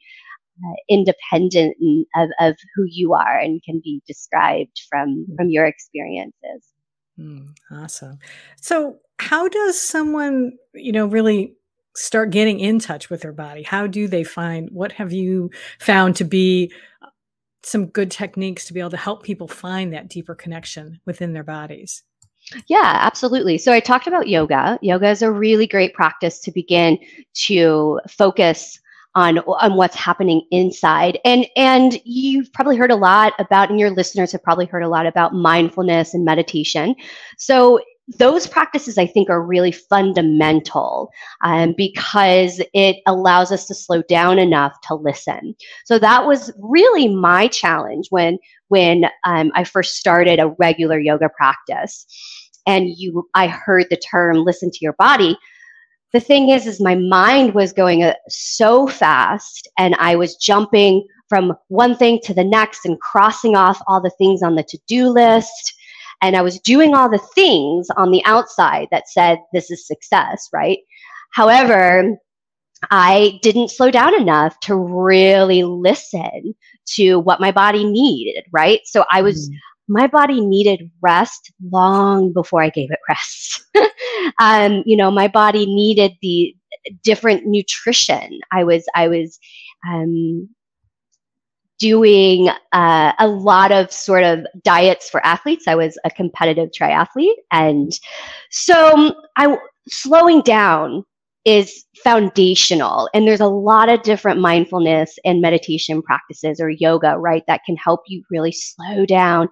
uh, 0.64 0.74
independent 0.88 1.76
of, 2.16 2.30
of 2.40 2.56
who 2.74 2.84
you 2.88 3.12
are 3.12 3.38
and 3.38 3.62
can 3.62 3.80
be 3.82 4.02
described 4.06 4.80
from 4.88 5.26
mm. 5.28 5.36
from 5.36 5.50
your 5.50 5.66
experiences 5.66 6.72
mm, 7.18 7.48
awesome 7.70 8.18
so 8.60 8.96
how 9.18 9.48
does 9.48 9.80
someone 9.80 10.52
you 10.74 10.92
know 10.92 11.06
really 11.06 11.54
start 11.94 12.30
getting 12.30 12.60
in 12.60 12.78
touch 12.78 13.10
with 13.10 13.20
their 13.20 13.32
body 13.32 13.62
how 13.62 13.86
do 13.86 14.08
they 14.08 14.24
find 14.24 14.68
what 14.72 14.92
have 14.92 15.12
you 15.12 15.50
found 15.80 16.16
to 16.16 16.24
be 16.24 16.72
uh, 17.02 17.08
some 17.62 17.86
good 17.86 18.10
techniques 18.10 18.66
to 18.66 18.72
be 18.72 18.80
able 18.80 18.90
to 18.90 18.96
help 18.96 19.22
people 19.22 19.48
find 19.48 19.92
that 19.92 20.08
deeper 20.08 20.34
connection 20.34 21.00
within 21.04 21.32
their 21.32 21.44
bodies 21.44 22.02
yeah, 22.68 22.98
absolutely. 23.02 23.58
So 23.58 23.72
I 23.72 23.80
talked 23.80 24.06
about 24.06 24.28
yoga. 24.28 24.78
Yoga 24.80 25.08
is 25.08 25.20
a 25.20 25.32
really 25.32 25.66
great 25.66 25.94
practice 25.94 26.38
to 26.42 26.52
begin 26.52 26.98
to 27.46 28.00
focus 28.08 28.78
on 29.16 29.38
on 29.38 29.74
what's 29.74 29.96
happening 29.96 30.42
inside. 30.52 31.18
And 31.24 31.46
and 31.56 31.98
you've 32.04 32.52
probably 32.52 32.76
heard 32.76 32.92
a 32.92 32.96
lot 32.96 33.32
about 33.40 33.70
and 33.70 33.80
your 33.80 33.90
listeners 33.90 34.30
have 34.32 34.42
probably 34.42 34.66
heard 34.66 34.82
a 34.82 34.88
lot 34.88 35.06
about 35.06 35.34
mindfulness 35.34 36.14
and 36.14 36.24
meditation. 36.24 36.94
So 37.38 37.80
those 38.18 38.46
practices 38.46 38.98
i 38.98 39.06
think 39.06 39.28
are 39.28 39.42
really 39.42 39.72
fundamental 39.72 41.10
um, 41.42 41.74
because 41.76 42.62
it 42.72 42.98
allows 43.04 43.50
us 43.50 43.66
to 43.66 43.74
slow 43.74 44.00
down 44.02 44.38
enough 44.38 44.80
to 44.86 44.94
listen. 44.94 45.56
So 45.84 45.98
that 45.98 46.24
was 46.24 46.52
really 46.60 47.08
my 47.08 47.48
challenge 47.48 48.06
when 48.10 48.38
when 48.68 49.06
um, 49.24 49.50
i 49.56 49.64
first 49.64 49.96
started 49.96 50.38
a 50.38 50.54
regular 50.58 51.00
yoga 51.00 51.28
practice. 51.36 52.06
And 52.64 52.90
you 52.96 53.28
i 53.34 53.48
heard 53.48 53.86
the 53.90 53.96
term 53.96 54.36
listen 54.36 54.70
to 54.70 54.78
your 54.80 54.94
body 54.94 55.36
the 56.12 56.20
thing 56.20 56.48
is 56.48 56.66
is 56.66 56.80
my 56.80 56.94
mind 56.94 57.54
was 57.54 57.72
going 57.72 58.02
uh, 58.02 58.14
so 58.28 58.86
fast 58.86 59.68
and 59.78 59.94
i 59.96 60.16
was 60.16 60.36
jumping 60.36 61.06
from 61.28 61.54
one 61.68 61.96
thing 61.96 62.20
to 62.22 62.34
the 62.34 62.44
next 62.44 62.84
and 62.84 63.00
crossing 63.00 63.56
off 63.56 63.80
all 63.88 64.00
the 64.00 64.12
things 64.18 64.42
on 64.42 64.54
the 64.54 64.62
to-do 64.62 65.08
list. 65.08 65.74
And 66.22 66.36
i 66.36 66.42
was 66.42 66.60
doing 66.60 66.94
all 66.94 67.10
the 67.10 67.26
things 67.34 67.88
on 67.96 68.10
the 68.10 68.24
outside 68.24 68.88
that 68.90 69.08
said 69.08 69.38
this 69.52 69.70
is 69.70 69.86
success 69.86 70.48
right? 70.52 70.78
However 71.32 72.16
i 72.90 73.38
didn't 73.42 73.70
slow 73.70 73.90
down 73.90 74.14
enough 74.20 74.58
to 74.60 74.76
really 74.76 75.62
listen 75.62 76.54
to 76.84 77.18
what 77.20 77.40
my 77.40 77.50
body 77.50 77.84
needed 77.84 78.44
right? 78.52 78.80
So 78.84 79.04
i 79.10 79.22
was 79.22 79.50
mm 79.50 79.54
my 79.88 80.06
body 80.06 80.40
needed 80.40 80.90
rest 81.00 81.52
long 81.70 82.32
before 82.32 82.62
I 82.62 82.70
gave 82.70 82.90
it 82.90 82.98
rest. 83.08 83.64
um, 84.40 84.82
you 84.86 84.96
know, 84.96 85.10
my 85.10 85.28
body 85.28 85.66
needed 85.66 86.12
the 86.22 86.54
different 87.02 87.46
nutrition. 87.46 88.40
I 88.52 88.64
was, 88.64 88.84
I 88.94 89.08
was, 89.08 89.38
um, 89.88 90.48
doing 91.78 92.48
uh, 92.72 93.12
a 93.18 93.28
lot 93.28 93.70
of 93.70 93.92
sort 93.92 94.22
of 94.22 94.46
diets 94.62 95.10
for 95.10 95.24
athletes. 95.26 95.68
I 95.68 95.74
was 95.74 95.98
a 96.04 96.10
competitive 96.10 96.70
triathlete, 96.70 97.34
and 97.52 97.92
so 98.50 99.14
I 99.36 99.56
slowing 99.88 100.40
down 100.42 101.04
is 101.44 101.84
foundational. 102.02 103.08
And 103.14 103.26
there's 103.26 103.40
a 103.40 103.46
lot 103.46 103.88
of 103.88 104.02
different 104.02 104.40
mindfulness 104.40 105.16
and 105.24 105.40
meditation 105.40 106.02
practices 106.02 106.60
or 106.60 106.70
yoga, 106.70 107.16
right, 107.18 107.44
that 107.46 107.62
can 107.64 107.76
help 107.76 108.00
you 108.08 108.22
really 108.30 108.52
slow 108.52 109.06
down, 109.06 109.48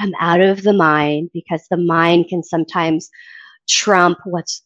come 0.00 0.12
out 0.20 0.40
of 0.40 0.62
the 0.62 0.72
mind 0.72 1.30
because 1.32 1.66
the 1.70 1.76
mind 1.76 2.26
can 2.28 2.42
sometimes 2.42 3.10
trump 3.68 4.18
what's 4.24 4.62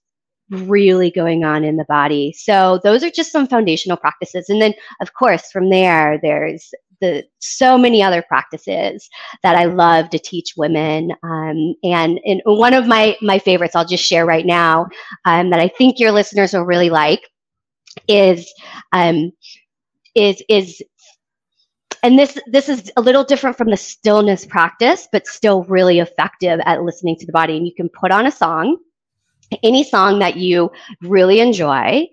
really 0.51 1.11
going 1.11 1.43
on 1.43 1.65
in 1.65 1.77
the 1.77 1.87
body. 1.89 2.35
So 2.37 2.81
those 2.85 3.03
are 3.03 3.11
just 3.11 3.33
some 3.33 3.47
foundational 3.47 3.97
practices. 3.97 4.49
And 4.49 4.61
then 4.61 4.75
of 5.01 5.15
course 5.15 5.51
from 5.51 5.71
there 5.71 6.19
there's 6.23 6.71
the 7.01 7.25
so 7.41 7.77
many 7.77 8.03
other 8.03 8.23
practices 8.23 9.09
that 9.43 9.57
I 9.57 9.65
love 9.65 10.11
to 10.11 10.19
teach 10.19 10.55
women. 10.57 11.13
Um, 11.23 11.75
and, 11.83 12.21
one 12.45 12.75
of 12.75 12.87
my 12.87 13.17
my 13.21 13.39
favorites 13.39 13.75
I'll 13.75 13.87
just 13.87 14.05
share 14.05 14.27
right 14.27 14.47
now 14.47 14.87
um, 15.25 15.51
that 15.51 15.61
I 15.61 15.69
think 15.69 15.99
your 15.99 16.13
listeners 16.13 16.53
will 16.53 16.65
really 16.65 16.91
like 16.91 17.23
is 18.09 18.53
um, 18.93 19.33
is 20.15 20.43
is 20.49 20.83
and 22.05 22.19
this 22.19 22.39
this 22.47 22.69
is 22.69 22.93
a 22.97 23.01
little 23.01 23.25
different 23.25 23.57
from 23.57 23.71
the 23.71 23.77
stillness 23.77 24.47
practice 24.47 25.09
but 25.11 25.27
still 25.27 25.65
really 25.65 25.99
effective 25.99 26.61
at 26.67 26.83
listening 26.83 27.17
to 27.17 27.27
the 27.27 27.33
body 27.33 27.57
and 27.57 27.67
you 27.67 27.75
can 27.75 27.89
put 27.89 28.13
on 28.13 28.27
a 28.27 28.31
song 28.31 28.77
any 29.63 29.83
song 29.83 30.19
that 30.21 30.37
you 30.37 30.71
really 31.03 31.41
enjoy 31.41 32.07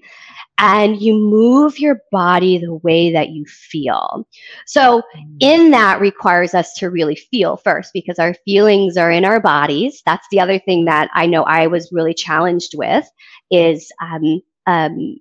and 0.57 1.01
you 1.01 1.13
move 1.15 1.79
your 1.79 2.01
body 2.12 2.60
the 2.60 2.75
way 2.75 3.12
that 3.12 3.29
you 3.29 3.43
feel. 3.45 4.27
So, 4.67 5.01
in 5.39 5.71
that 5.71 6.00
requires 6.00 6.53
us 6.53 6.74
to 6.75 6.91
really 6.91 7.15
feel 7.15 7.57
first 7.57 7.91
because 7.93 8.19
our 8.19 8.36
feelings 8.45 8.95
are 8.95 9.10
in 9.10 9.25
our 9.25 9.39
bodies. 9.39 10.03
That's 10.05 10.27
the 10.29 10.39
other 10.39 10.60
thing 10.60 10.86
that 10.86 11.10
I 11.15 11.25
know 11.25 11.43
I 11.43 11.65
was 11.65 11.89
really 11.91 12.13
challenged 12.13 12.74
with 12.75 13.10
is 13.50 13.91
um, 14.01 14.41
um, 14.67 15.15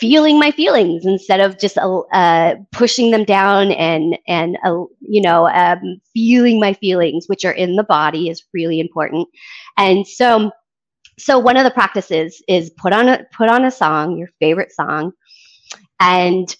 feeling 0.00 0.38
my 0.38 0.50
feelings 0.50 1.06
instead 1.06 1.40
of 1.40 1.58
just 1.58 1.78
uh, 1.78 2.00
uh, 2.12 2.56
pushing 2.72 3.10
them 3.10 3.24
down 3.24 3.72
and 3.72 4.18
and 4.26 4.58
uh, 4.64 4.84
you 5.00 5.22
know 5.22 5.48
um, 5.48 6.00
feeling 6.12 6.60
my 6.60 6.72
feelings 6.74 7.26
which 7.28 7.44
are 7.44 7.52
in 7.52 7.76
the 7.76 7.84
body 7.84 8.28
is 8.28 8.44
really 8.52 8.80
important. 8.80 9.28
And 9.76 10.06
so 10.06 10.50
so 11.18 11.38
one 11.38 11.56
of 11.56 11.64
the 11.64 11.70
practices 11.70 12.42
is 12.48 12.70
put 12.70 12.92
on 12.92 13.08
a 13.08 13.24
put 13.32 13.48
on 13.48 13.64
a 13.64 13.70
song 13.70 14.18
your 14.18 14.28
favorite 14.40 14.72
song 14.72 15.12
and 16.00 16.56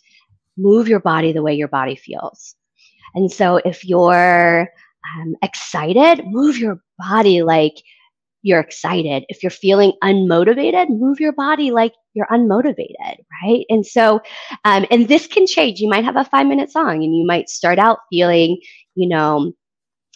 move 0.57 0.89
your 0.89 1.01
body 1.01 1.33
the 1.33 1.43
way 1.43 1.55
your 1.55 1.69
body 1.69 1.97
feels. 1.97 2.55
And 3.15 3.31
so 3.31 3.57
if 3.65 3.85
you're 3.85 4.69
um, 5.17 5.37
excited 5.43 6.25
move 6.27 6.59
your 6.59 6.81
body 6.99 7.43
like 7.43 7.75
you're 8.45 8.61
excited. 8.61 9.25
If 9.29 9.43
you're 9.43 9.51
feeling 9.51 9.95
unmotivated, 10.03 10.91
move 10.91 11.19
your 11.19 11.33
body 11.33 11.71
like 11.71 11.95
you're 12.13 12.27
unmotivated, 12.27 13.17
right? 13.43 13.65
And 13.71 13.85
so, 13.85 14.21
um, 14.67 14.85
and 14.91 15.09
this 15.09 15.27
can 15.27 15.47
change. 15.47 15.81
You 15.81 15.89
might 15.89 16.05
have 16.05 16.17
a 16.17 16.27
five 16.27 16.47
minute 16.47 16.71
song 16.71 17.03
and 17.03 17.17
you 17.17 17.27
might 17.27 17.49
start 17.49 17.79
out 17.79 18.01
feeling, 18.11 18.61
you 18.95 19.09
know, 19.09 19.53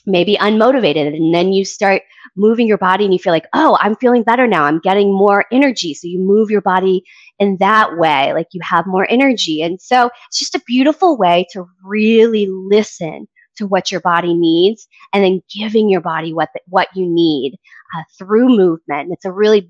maybe 0.05 0.37
unmotivated. 0.37 1.17
And 1.17 1.35
then 1.35 1.53
you 1.53 1.65
start 1.65 2.03
moving 2.37 2.67
your 2.67 2.79
body 2.79 3.05
and 3.05 3.15
you 3.15 3.19
feel 3.19 3.33
like, 3.33 3.49
oh, 3.55 3.79
I'm 3.81 3.97
feeling 3.97 4.23
better 4.23 4.47
now. 4.47 4.65
I'm 4.65 4.81
getting 4.81 5.11
more 5.11 5.47
energy. 5.51 5.95
So 5.95 6.07
you 6.07 6.21
move 6.21 6.51
your 6.51 6.61
body 6.61 7.03
in 7.39 7.57
that 7.61 7.97
way, 7.97 8.35
like 8.35 8.49
you 8.53 8.61
have 8.63 8.87
more 8.87 9.11
energy. 9.11 9.63
And 9.63 9.81
so 9.81 10.11
it's 10.29 10.39
just 10.39 10.55
a 10.55 10.63
beautiful 10.67 11.17
way 11.17 11.47
to 11.53 11.65
really 11.83 12.47
listen 12.47 13.27
to 13.59 13.67
what 13.67 13.91
your 13.91 14.01
body 14.01 14.35
needs 14.35 14.89
and 15.13 15.23
then 15.23 15.43
giving 15.55 15.89
your 15.89 16.01
body 16.01 16.33
what 16.33 16.49
the, 16.55 16.61
what 16.69 16.89
you 16.95 17.07
need 17.07 17.59
uh, 17.97 18.03
through 18.17 18.49
movement. 18.49 19.13
It's 19.13 19.25
a 19.25 19.33
really 19.33 19.69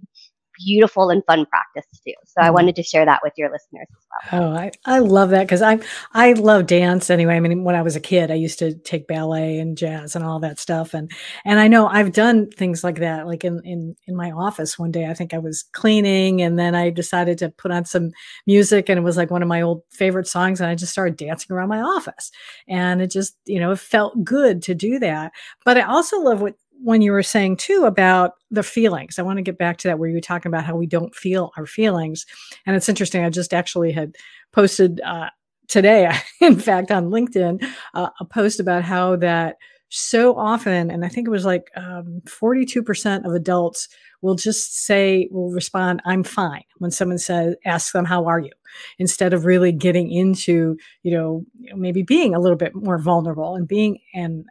beautiful 0.65 1.11
and 1.11 1.25
fun 1.27 1.47
practice 1.47 1.85
to 1.95 2.01
do. 2.07 2.15
So 2.27 2.41
I 2.41 2.45
mm-hmm. 2.45 2.55
wanted 2.55 2.77
to 2.77 2.83
share 2.83 3.05
that 3.05 3.21
with 3.23 3.33
your 3.37 3.51
listeners 3.51 3.87
as 3.91 4.31
well. 4.33 4.43
Oh, 4.43 4.57
I, 4.57 4.71
I 4.85 4.99
love 4.99 5.31
that 5.31 5.45
because 5.45 5.63
I 5.63 5.79
I 6.13 6.33
love 6.33 6.67
dance 6.67 7.11
anyway. 7.11 7.37
I 7.37 7.41
mean, 7.41 7.65
when 7.65 7.75
I 7.75 7.83
was 7.83 7.97
a 7.97 8.01
kid, 8.01 8.31
I 8.31 8.35
used 8.35 8.59
to 8.59 8.75
take 8.75 9.07
ballet 9.07 9.59
and 9.59 9.77
jazz 9.77 10.17
and 10.17 10.25
all 10.25 10.41
that 10.41 10.59
stuff, 10.59 10.95
and 10.95 11.11
and 11.45 11.61
I 11.61 11.69
know 11.69 11.87
I've 11.87 12.13
done 12.13 12.51
things 12.51 12.85
like 12.85 12.99
that. 13.01 13.27
Like 13.27 13.45
in 13.45 13.61
in 13.65 13.97
in 14.07 14.17
my 14.17 14.31
office 14.31 14.79
one 14.79 14.91
day, 14.91 15.07
I 15.07 15.15
think 15.15 15.35
I 15.35 15.39
was 15.39 15.65
cleaning, 15.73 16.43
and 16.43 16.59
then 16.59 16.75
I 16.75 16.91
decided 16.91 17.39
to 17.39 17.51
put 17.51 17.71
on 17.71 17.85
some 17.85 18.11
music, 18.47 18.89
and 18.89 18.99
it 18.99 19.03
was 19.03 19.17
like 19.17 19.31
one 19.31 19.43
of 19.43 19.49
my 19.49 19.63
old 19.63 19.83
favorite 19.91 20.27
songs, 20.27 20.61
and 20.61 20.69
I 20.69 20.75
just 20.75 20.93
started 20.93 21.17
dancing 21.17 21.55
around 21.55 21.69
my 21.69 21.81
office, 21.81 22.31
and 22.69 23.01
it 23.01 23.11
just 23.11 23.37
you 23.47 23.61
know 23.61 23.73
it 23.73 23.79
felt 23.79 24.25
good 24.25 24.63
to 24.63 24.75
do 24.75 24.99
that. 24.99 25.33
But 25.65 25.77
I 25.77 25.83
also 25.83 26.19
love 26.21 26.41
what 26.41 26.55
when 26.83 27.03
you 27.03 27.13
were 27.13 27.23
saying 27.23 27.57
too 27.57 27.85
about 27.87 28.33
the 28.51 28.63
feelings, 28.63 29.19
I 29.19 29.23
want 29.23 29.39
to 29.39 29.43
get 29.43 29.59
back 29.59 29.79
to 29.79 29.89
that 29.89 29.99
where 29.99 30.09
you 30.09 30.17
were 30.17 30.21
talking 30.21 30.51
about 30.51 30.65
how 30.65 30.77
we 30.77 30.87
don't 30.87 31.15
feel 31.15 31.51
our 31.57 31.67
feelings. 31.67 32.25
And 32.67 32.77
it's 32.77 32.89
interesting. 32.89 33.25
I 33.25 33.31
just 33.31 33.53
actually 33.53 33.93
had 33.93 34.15
posted 34.53 35.01
uh, 35.03 35.31
today, 35.69 36.11
in 36.41 36.59
fact, 36.59 36.91
on 36.91 37.11
LinkedIn, 37.11 37.65
uh, 37.95 38.11
a 38.21 38.25
post 38.25 38.61
about 38.61 38.85
how 38.85 39.17
that 39.17 39.57
so 39.91 40.37
often, 40.37 40.91
and 40.91 41.05
I 41.05 41.09
think 41.09 41.27
it 41.27 41.31
was 41.31 41.47
like 41.47 41.71
um, 41.75 42.21
42% 42.27 43.25
of 43.25 43.33
adults 43.33 43.89
will 44.21 44.35
just 44.35 44.85
say, 44.85 45.29
will 45.31 45.51
respond, 45.51 46.03
I'm 46.05 46.25
fine 46.25 46.65
when 46.79 46.91
someone 46.91 47.19
says, 47.19 47.55
ask 47.65 47.93
them, 47.93 48.05
how 48.05 48.27
are 48.27 48.41
you? 48.41 48.51
Instead 48.99 49.33
of 49.33 49.47
really 49.47 49.73
getting 49.73 50.11
into, 50.11 50.77
you 51.03 51.13
know, 51.13 51.45
maybe 51.75 52.03
being 52.03 52.35
a 52.35 52.41
little 52.41 52.57
bit 52.57 52.75
more 52.75 52.99
vulnerable 52.99 53.55
and 53.55 53.67
being 53.67 53.99
and 54.13 54.45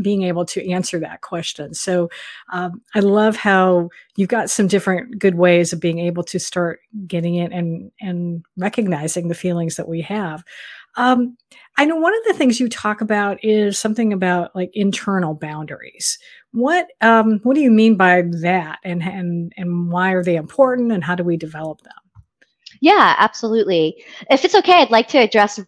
being 0.00 0.22
able 0.22 0.44
to 0.46 0.70
answer 0.70 0.98
that 1.00 1.20
question. 1.20 1.74
So 1.74 2.08
um, 2.52 2.80
I 2.94 3.00
love 3.00 3.36
how 3.36 3.90
you've 4.16 4.28
got 4.28 4.50
some 4.50 4.66
different 4.66 5.18
good 5.18 5.34
ways 5.34 5.72
of 5.72 5.80
being 5.80 5.98
able 5.98 6.22
to 6.24 6.38
start 6.38 6.80
getting 7.06 7.34
it 7.36 7.52
and 7.52 7.90
and 8.00 8.44
recognizing 8.56 9.28
the 9.28 9.34
feelings 9.34 9.76
that 9.76 9.88
we 9.88 10.00
have. 10.02 10.44
Um, 10.96 11.36
I 11.78 11.86
know 11.86 11.96
one 11.96 12.14
of 12.14 12.24
the 12.26 12.34
things 12.34 12.60
you 12.60 12.68
talk 12.68 13.00
about 13.00 13.42
is 13.42 13.78
something 13.78 14.12
about 14.12 14.54
like 14.54 14.70
internal 14.74 15.34
boundaries. 15.34 16.18
What 16.52 16.88
um, 17.00 17.40
what 17.42 17.54
do 17.54 17.60
you 17.60 17.70
mean 17.70 17.96
by 17.96 18.22
that, 18.42 18.78
and 18.84 19.02
and 19.02 19.52
and 19.56 19.90
why 19.90 20.12
are 20.12 20.22
they 20.22 20.36
important, 20.36 20.92
and 20.92 21.02
how 21.02 21.14
do 21.14 21.24
we 21.24 21.36
develop 21.36 21.80
them? 21.82 21.92
Yeah, 22.80 23.14
absolutely. 23.18 24.04
If 24.28 24.44
it's 24.44 24.54
okay, 24.56 24.82
I'd 24.82 24.90
like 24.90 25.08
to 25.08 25.18
address 25.18 25.60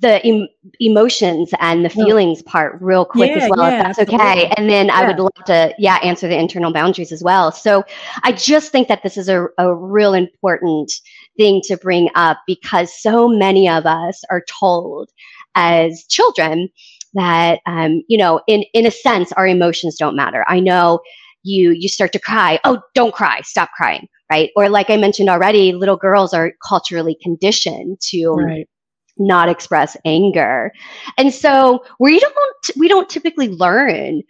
the 0.00 0.24
em- 0.24 0.48
emotions 0.80 1.50
and 1.60 1.84
the 1.84 1.88
feelings 1.88 2.42
yeah. 2.44 2.50
part 2.50 2.78
real 2.80 3.04
quick 3.04 3.30
yeah, 3.30 3.44
as 3.44 3.50
well, 3.50 3.70
yeah, 3.70 3.76
if 3.76 3.84
that's 3.84 3.98
absolutely. 4.00 4.26
okay. 4.26 4.52
And 4.56 4.68
then 4.68 4.90
I 4.90 5.06
would 5.06 5.18
love 5.18 5.44
to, 5.46 5.74
yeah, 5.78 5.96
answer 6.02 6.26
the 6.26 6.38
internal 6.38 6.72
boundaries 6.72 7.12
as 7.12 7.22
well. 7.22 7.52
So 7.52 7.84
I 8.22 8.32
just 8.32 8.72
think 8.72 8.88
that 8.88 9.02
this 9.02 9.16
is 9.16 9.28
a, 9.28 9.46
a 9.58 9.74
real 9.74 10.14
important 10.14 10.92
thing 11.36 11.60
to 11.64 11.76
bring 11.76 12.08
up 12.14 12.38
because 12.46 12.92
so 13.00 13.28
many 13.28 13.68
of 13.68 13.86
us 13.86 14.22
are 14.30 14.42
told 14.60 15.10
as 15.54 16.04
children 16.08 16.68
that, 17.12 17.60
um, 17.66 18.02
you 18.08 18.18
know, 18.18 18.40
in, 18.48 18.64
in 18.72 18.86
a 18.86 18.90
sense, 18.90 19.30
our 19.32 19.46
emotions 19.46 19.96
don't 19.96 20.16
matter. 20.16 20.44
I 20.48 20.58
know 20.58 21.00
you, 21.44 21.70
you 21.70 21.88
start 21.88 22.12
to 22.14 22.18
cry. 22.18 22.58
Oh, 22.64 22.80
don't 22.94 23.14
cry. 23.14 23.42
Stop 23.42 23.70
crying. 23.76 24.08
Right. 24.30 24.50
Or 24.56 24.68
like 24.68 24.90
I 24.90 24.96
mentioned 24.96 25.28
already, 25.28 25.72
little 25.72 25.98
girls 25.98 26.32
are 26.34 26.52
culturally 26.66 27.16
conditioned 27.22 28.00
to, 28.08 28.30
right 28.30 28.68
not 29.18 29.48
express 29.48 29.96
anger. 30.04 30.72
And 31.18 31.32
so 31.32 31.84
we 31.98 32.18
don't 32.18 32.70
we 32.76 32.88
don't 32.88 33.08
typically 33.08 33.48
learn 33.48 34.22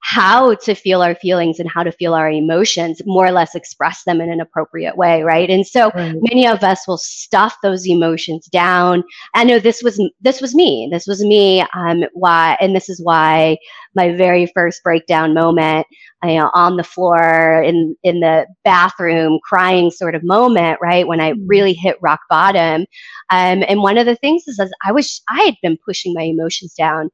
how 0.00 0.54
to 0.56 0.74
feel 0.74 1.02
our 1.02 1.14
feelings 1.14 1.60
and 1.60 1.70
how 1.70 1.82
to 1.84 1.92
feel 1.92 2.14
our 2.14 2.28
emotions, 2.28 3.00
more 3.06 3.26
or 3.26 3.30
less 3.30 3.54
express 3.54 4.02
them 4.04 4.20
in 4.20 4.30
an 4.30 4.40
appropriate 4.40 4.96
way, 4.96 5.22
right? 5.22 5.48
And 5.48 5.66
so 5.66 5.90
right. 5.94 6.14
many 6.20 6.46
of 6.46 6.64
us 6.64 6.86
will 6.88 6.98
stuff 6.98 7.56
those 7.62 7.86
emotions 7.86 8.46
down. 8.46 9.04
I 9.34 9.44
know 9.44 9.60
this 9.60 9.82
was 9.82 10.02
this 10.20 10.40
was 10.40 10.54
me. 10.54 10.88
This 10.90 11.06
was 11.06 11.24
me. 11.24 11.64
Um, 11.74 12.04
why? 12.12 12.56
And 12.60 12.74
this 12.74 12.88
is 12.88 13.00
why 13.02 13.56
my 13.94 14.14
very 14.14 14.46
first 14.46 14.82
breakdown 14.82 15.32
moment, 15.32 15.86
you 16.24 16.38
know, 16.38 16.50
on 16.54 16.76
the 16.76 16.84
floor 16.84 17.62
in 17.62 17.94
in 18.02 18.20
the 18.20 18.46
bathroom, 18.64 19.38
crying 19.44 19.92
sort 19.92 20.16
of 20.16 20.24
moment, 20.24 20.80
right 20.82 21.06
when 21.06 21.20
I 21.20 21.32
mm-hmm. 21.32 21.46
really 21.46 21.72
hit 21.72 21.96
rock 22.02 22.20
bottom. 22.28 22.82
Um, 23.30 23.64
and 23.68 23.80
one 23.80 23.96
of 23.96 24.06
the 24.06 24.16
things 24.16 24.42
is, 24.48 24.58
is 24.58 24.72
I 24.84 24.90
was 24.90 25.22
I 25.28 25.42
had 25.42 25.54
been 25.62 25.78
pushing 25.84 26.14
my 26.14 26.22
emotions 26.22 26.74
down 26.74 27.10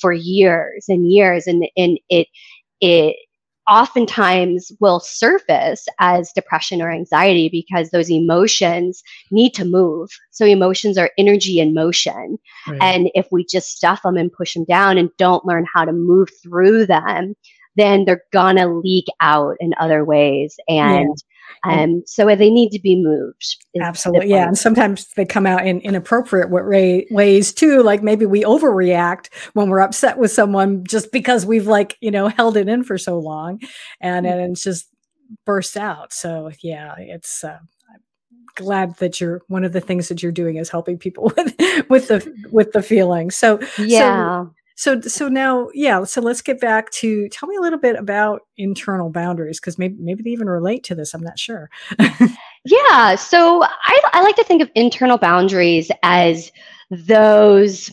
for 0.00 0.12
years 0.12 0.84
and 0.88 1.10
years 1.10 1.46
and 1.46 1.66
and 1.76 1.98
it 2.08 2.26
it 2.80 3.16
oftentimes 3.68 4.72
will 4.80 5.00
surface 5.00 5.86
as 6.00 6.32
depression 6.32 6.82
or 6.82 6.90
anxiety 6.90 7.48
because 7.48 7.90
those 7.90 8.10
emotions 8.10 9.02
need 9.30 9.54
to 9.54 9.64
move. 9.64 10.10
So 10.30 10.44
emotions 10.44 10.98
are 10.98 11.10
energy 11.16 11.60
in 11.60 11.72
motion. 11.72 12.38
Right. 12.66 12.82
And 12.82 13.10
if 13.14 13.28
we 13.30 13.44
just 13.44 13.76
stuff 13.76 14.02
them 14.02 14.16
and 14.16 14.32
push 14.32 14.54
them 14.54 14.64
down 14.64 14.98
and 14.98 15.10
don't 15.16 15.46
learn 15.46 15.64
how 15.72 15.84
to 15.84 15.92
move 15.92 16.28
through 16.42 16.86
them, 16.86 17.34
then 17.76 18.04
they're 18.04 18.24
gonna 18.32 18.68
leak 18.68 19.06
out 19.20 19.56
in 19.60 19.74
other 19.78 20.04
ways. 20.04 20.56
And 20.68 21.16
um, 21.64 22.02
so 22.06 22.26
they 22.34 22.50
need 22.50 22.70
to 22.70 22.80
be 22.80 22.96
moved. 22.96 23.56
Absolutely. 23.80 24.30
Yeah. 24.30 24.46
And 24.46 24.58
sometimes 24.58 25.06
they 25.14 25.24
come 25.24 25.46
out 25.46 25.66
in 25.66 25.80
inappropriate 25.80 26.50
ways 27.10 27.52
too. 27.52 27.82
Like 27.82 28.02
maybe 28.02 28.26
we 28.26 28.42
overreact 28.42 29.28
when 29.54 29.68
we're 29.68 29.80
upset 29.80 30.18
with 30.18 30.30
someone 30.30 30.84
just 30.84 31.12
because 31.12 31.46
we've 31.46 31.66
like, 31.66 31.96
you 32.00 32.10
know, 32.10 32.28
held 32.28 32.56
it 32.56 32.68
in 32.68 32.84
for 32.84 32.98
so 32.98 33.18
long 33.18 33.60
and, 34.00 34.26
mm-hmm. 34.26 34.38
and 34.38 34.52
it's 34.52 34.64
just 34.64 34.88
bursts 35.44 35.76
out. 35.76 36.12
So 36.12 36.50
yeah, 36.62 36.94
it's, 36.98 37.44
uh, 37.44 37.58
glad 38.54 38.94
that 38.98 39.18
you're 39.20 39.40
one 39.48 39.64
of 39.64 39.72
the 39.72 39.80
things 39.80 40.08
that 40.08 40.22
you're 40.22 40.30
doing 40.30 40.56
is 40.56 40.68
helping 40.68 40.98
people 40.98 41.24
with 41.36 41.54
with 41.88 42.08
the 42.08 42.48
with 42.50 42.72
the 42.72 42.82
feelings. 42.82 43.34
So 43.34 43.58
yeah. 43.78 44.44
So, 44.44 44.54
so 44.76 45.00
so 45.02 45.28
now 45.28 45.68
yeah 45.74 46.04
so 46.04 46.20
let's 46.20 46.42
get 46.42 46.60
back 46.60 46.90
to 46.90 47.28
tell 47.28 47.48
me 47.48 47.56
a 47.56 47.60
little 47.60 47.78
bit 47.78 47.96
about 47.96 48.42
internal 48.56 49.10
boundaries 49.10 49.60
because 49.60 49.78
maybe 49.78 49.96
maybe 49.98 50.22
they 50.22 50.30
even 50.30 50.48
relate 50.48 50.84
to 50.84 50.94
this 50.94 51.14
i'm 51.14 51.22
not 51.22 51.38
sure. 51.38 51.70
Yeah 52.64 53.16
so 53.16 53.64
I, 53.64 54.00
I 54.12 54.22
like 54.22 54.36
to 54.36 54.44
think 54.44 54.62
of 54.62 54.70
internal 54.76 55.18
boundaries 55.18 55.90
as 56.04 56.52
those 56.90 57.90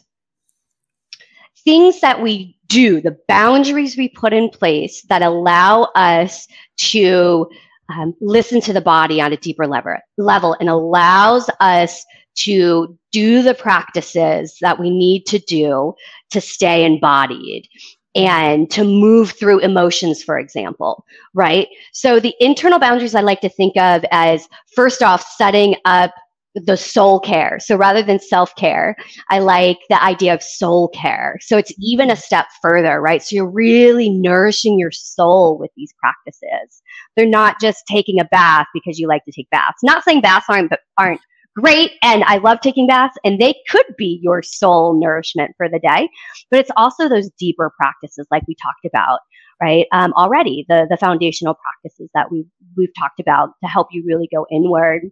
things 1.63 2.01
that 2.01 2.21
we 2.21 2.55
do 2.67 3.01
the 3.01 3.17
boundaries 3.27 3.97
we 3.97 4.09
put 4.09 4.31
in 4.31 4.47
place 4.47 5.01
that 5.09 5.23
allow 5.23 5.85
us 5.95 6.47
to 6.77 7.49
um, 7.89 8.13
listen 8.21 8.61
to 8.61 8.73
the 8.73 8.81
body 8.81 9.19
on 9.19 9.33
a 9.33 9.37
deeper 9.37 9.65
level, 9.65 9.95
level 10.17 10.55
and 10.59 10.69
allows 10.69 11.49
us 11.59 12.05
to 12.35 12.97
do 13.11 13.41
the 13.41 13.53
practices 13.53 14.57
that 14.61 14.79
we 14.79 14.89
need 14.89 15.25
to 15.27 15.39
do 15.39 15.93
to 16.31 16.41
stay 16.41 16.85
embodied 16.85 17.67
and 18.15 18.69
to 18.71 18.83
move 18.83 19.31
through 19.31 19.59
emotions, 19.59 20.23
for 20.23 20.39
example, 20.39 21.05
right? 21.33 21.67
So 21.93 22.19
the 22.19 22.33
internal 22.39 22.79
boundaries 22.79 23.15
I 23.15 23.21
like 23.21 23.41
to 23.41 23.49
think 23.49 23.77
of 23.77 24.03
as 24.11 24.47
first 24.75 25.03
off, 25.03 25.23
setting 25.37 25.75
up 25.85 26.11
the 26.55 26.77
soul 26.77 27.19
care. 27.19 27.59
So 27.59 27.75
rather 27.75 28.01
than 28.01 28.19
self 28.19 28.55
care, 28.55 28.95
I 29.29 29.39
like 29.39 29.77
the 29.89 30.03
idea 30.03 30.33
of 30.33 30.41
soul 30.41 30.87
care. 30.89 31.37
So 31.41 31.57
it's 31.57 31.71
even 31.79 32.09
a 32.09 32.15
step 32.15 32.47
further, 32.61 32.99
right? 32.99 33.21
So 33.21 33.35
you're 33.35 33.49
really 33.49 34.09
nourishing 34.09 34.79
your 34.79 34.91
soul 34.91 35.57
with 35.59 35.69
these 35.77 35.93
practices. 35.99 36.81
They're 37.15 37.27
not 37.27 37.61
just 37.61 37.83
taking 37.87 38.19
a 38.19 38.25
bath 38.25 38.67
because 38.73 38.97
you 38.97 39.07
like 39.07 39.25
to 39.25 39.31
take 39.31 39.49
baths. 39.51 39.83
Not 39.83 40.03
saying 40.03 40.21
baths 40.21 40.47
aren't 40.49 40.69
but 40.71 40.79
aren't 40.97 41.21
great 41.59 41.91
and 42.03 42.23
I 42.23 42.37
love 42.37 42.59
taking 42.61 42.87
baths 42.87 43.17
and 43.23 43.39
they 43.39 43.55
could 43.69 43.85
be 43.97 44.19
your 44.21 44.41
soul 44.41 44.99
nourishment 44.99 45.51
for 45.57 45.69
the 45.69 45.79
day. 45.79 46.09
But 46.49 46.59
it's 46.59 46.71
also 46.77 47.07
those 47.07 47.29
deeper 47.39 47.71
practices 47.77 48.27
like 48.31 48.43
we 48.47 48.55
talked 48.55 48.85
about, 48.85 49.19
right? 49.61 49.85
Um, 49.91 50.13
already 50.13 50.65
the, 50.69 50.87
the 50.89 50.97
foundational 50.97 51.55
practices 51.55 52.09
that 52.13 52.31
we've, 52.31 52.47
we've 52.77 52.93
talked 52.97 53.19
about 53.19 53.49
to 53.63 53.69
help 53.69 53.87
you 53.91 54.03
really 54.05 54.29
go 54.33 54.45
inward. 54.51 55.03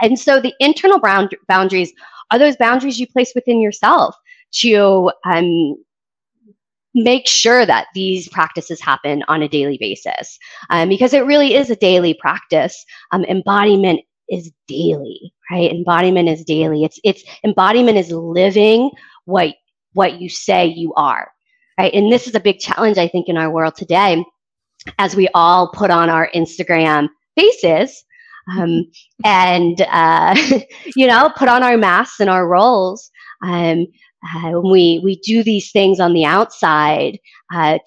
And 0.00 0.18
so 0.18 0.40
the 0.40 0.54
internal 0.60 1.00
bound- 1.00 1.36
boundaries 1.48 1.92
are 2.30 2.38
those 2.38 2.56
boundaries 2.56 2.98
you 2.98 3.06
place 3.06 3.32
within 3.34 3.60
yourself 3.60 4.16
to 4.60 5.10
um, 5.24 5.76
make 6.94 7.26
sure 7.26 7.66
that 7.66 7.88
these 7.94 8.28
practices 8.28 8.80
happen 8.80 9.22
on 9.28 9.42
a 9.42 9.48
daily 9.48 9.76
basis 9.78 10.38
um, 10.70 10.88
because 10.88 11.12
it 11.12 11.26
really 11.26 11.54
is 11.54 11.70
a 11.70 11.76
daily 11.76 12.14
practice. 12.14 12.84
Um, 13.12 13.24
embodiment 13.24 14.00
is 14.28 14.50
daily, 14.68 15.32
right? 15.50 15.70
Embodiment 15.70 16.28
is 16.28 16.44
daily. 16.44 16.84
It's 16.84 16.98
it's 17.04 17.22
embodiment 17.44 17.98
is 17.98 18.10
living 18.10 18.90
what 19.24 19.54
what 19.92 20.20
you 20.20 20.28
say 20.28 20.66
you 20.66 20.92
are, 20.94 21.30
right? 21.78 21.92
And 21.94 22.10
this 22.10 22.26
is 22.26 22.34
a 22.34 22.40
big 22.40 22.58
challenge 22.58 22.98
I 22.98 23.08
think 23.08 23.28
in 23.28 23.36
our 23.36 23.50
world 23.50 23.76
today, 23.76 24.24
as 24.98 25.16
we 25.16 25.28
all 25.34 25.70
put 25.72 25.90
on 25.90 26.08
our 26.08 26.30
Instagram 26.34 27.08
faces. 27.36 28.04
Um, 28.58 28.84
and 29.24 29.80
uh, 29.90 30.36
you 30.96 31.06
know, 31.06 31.32
put 31.36 31.48
on 31.48 31.62
our 31.62 31.76
masks 31.76 32.20
and 32.20 32.28
our 32.28 32.46
roles. 32.46 33.10
Um, 33.42 33.86
uh, 34.36 34.60
we 34.60 35.00
we 35.04 35.16
do 35.20 35.42
these 35.42 35.70
things 35.70 36.00
on 36.00 36.14
the 36.14 36.24
outside, 36.24 37.18
uh, 37.52 37.78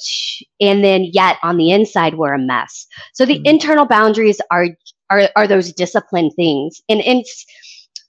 and 0.62 0.84
then 0.84 1.06
yet 1.12 1.38
on 1.44 1.58
the 1.58 1.72
inside 1.72 2.16
we're 2.16 2.34
a 2.34 2.40
mess. 2.40 2.86
So 3.14 3.26
the 3.26 3.36
mm-hmm. 3.36 3.46
internal 3.48 3.86
boundaries 3.86 4.40
are 4.52 4.68
are 5.10 5.30
are 5.36 5.48
those 5.48 5.74
discipline 5.74 6.32
things, 6.32 6.82
and 6.90 7.02
and 7.02 7.24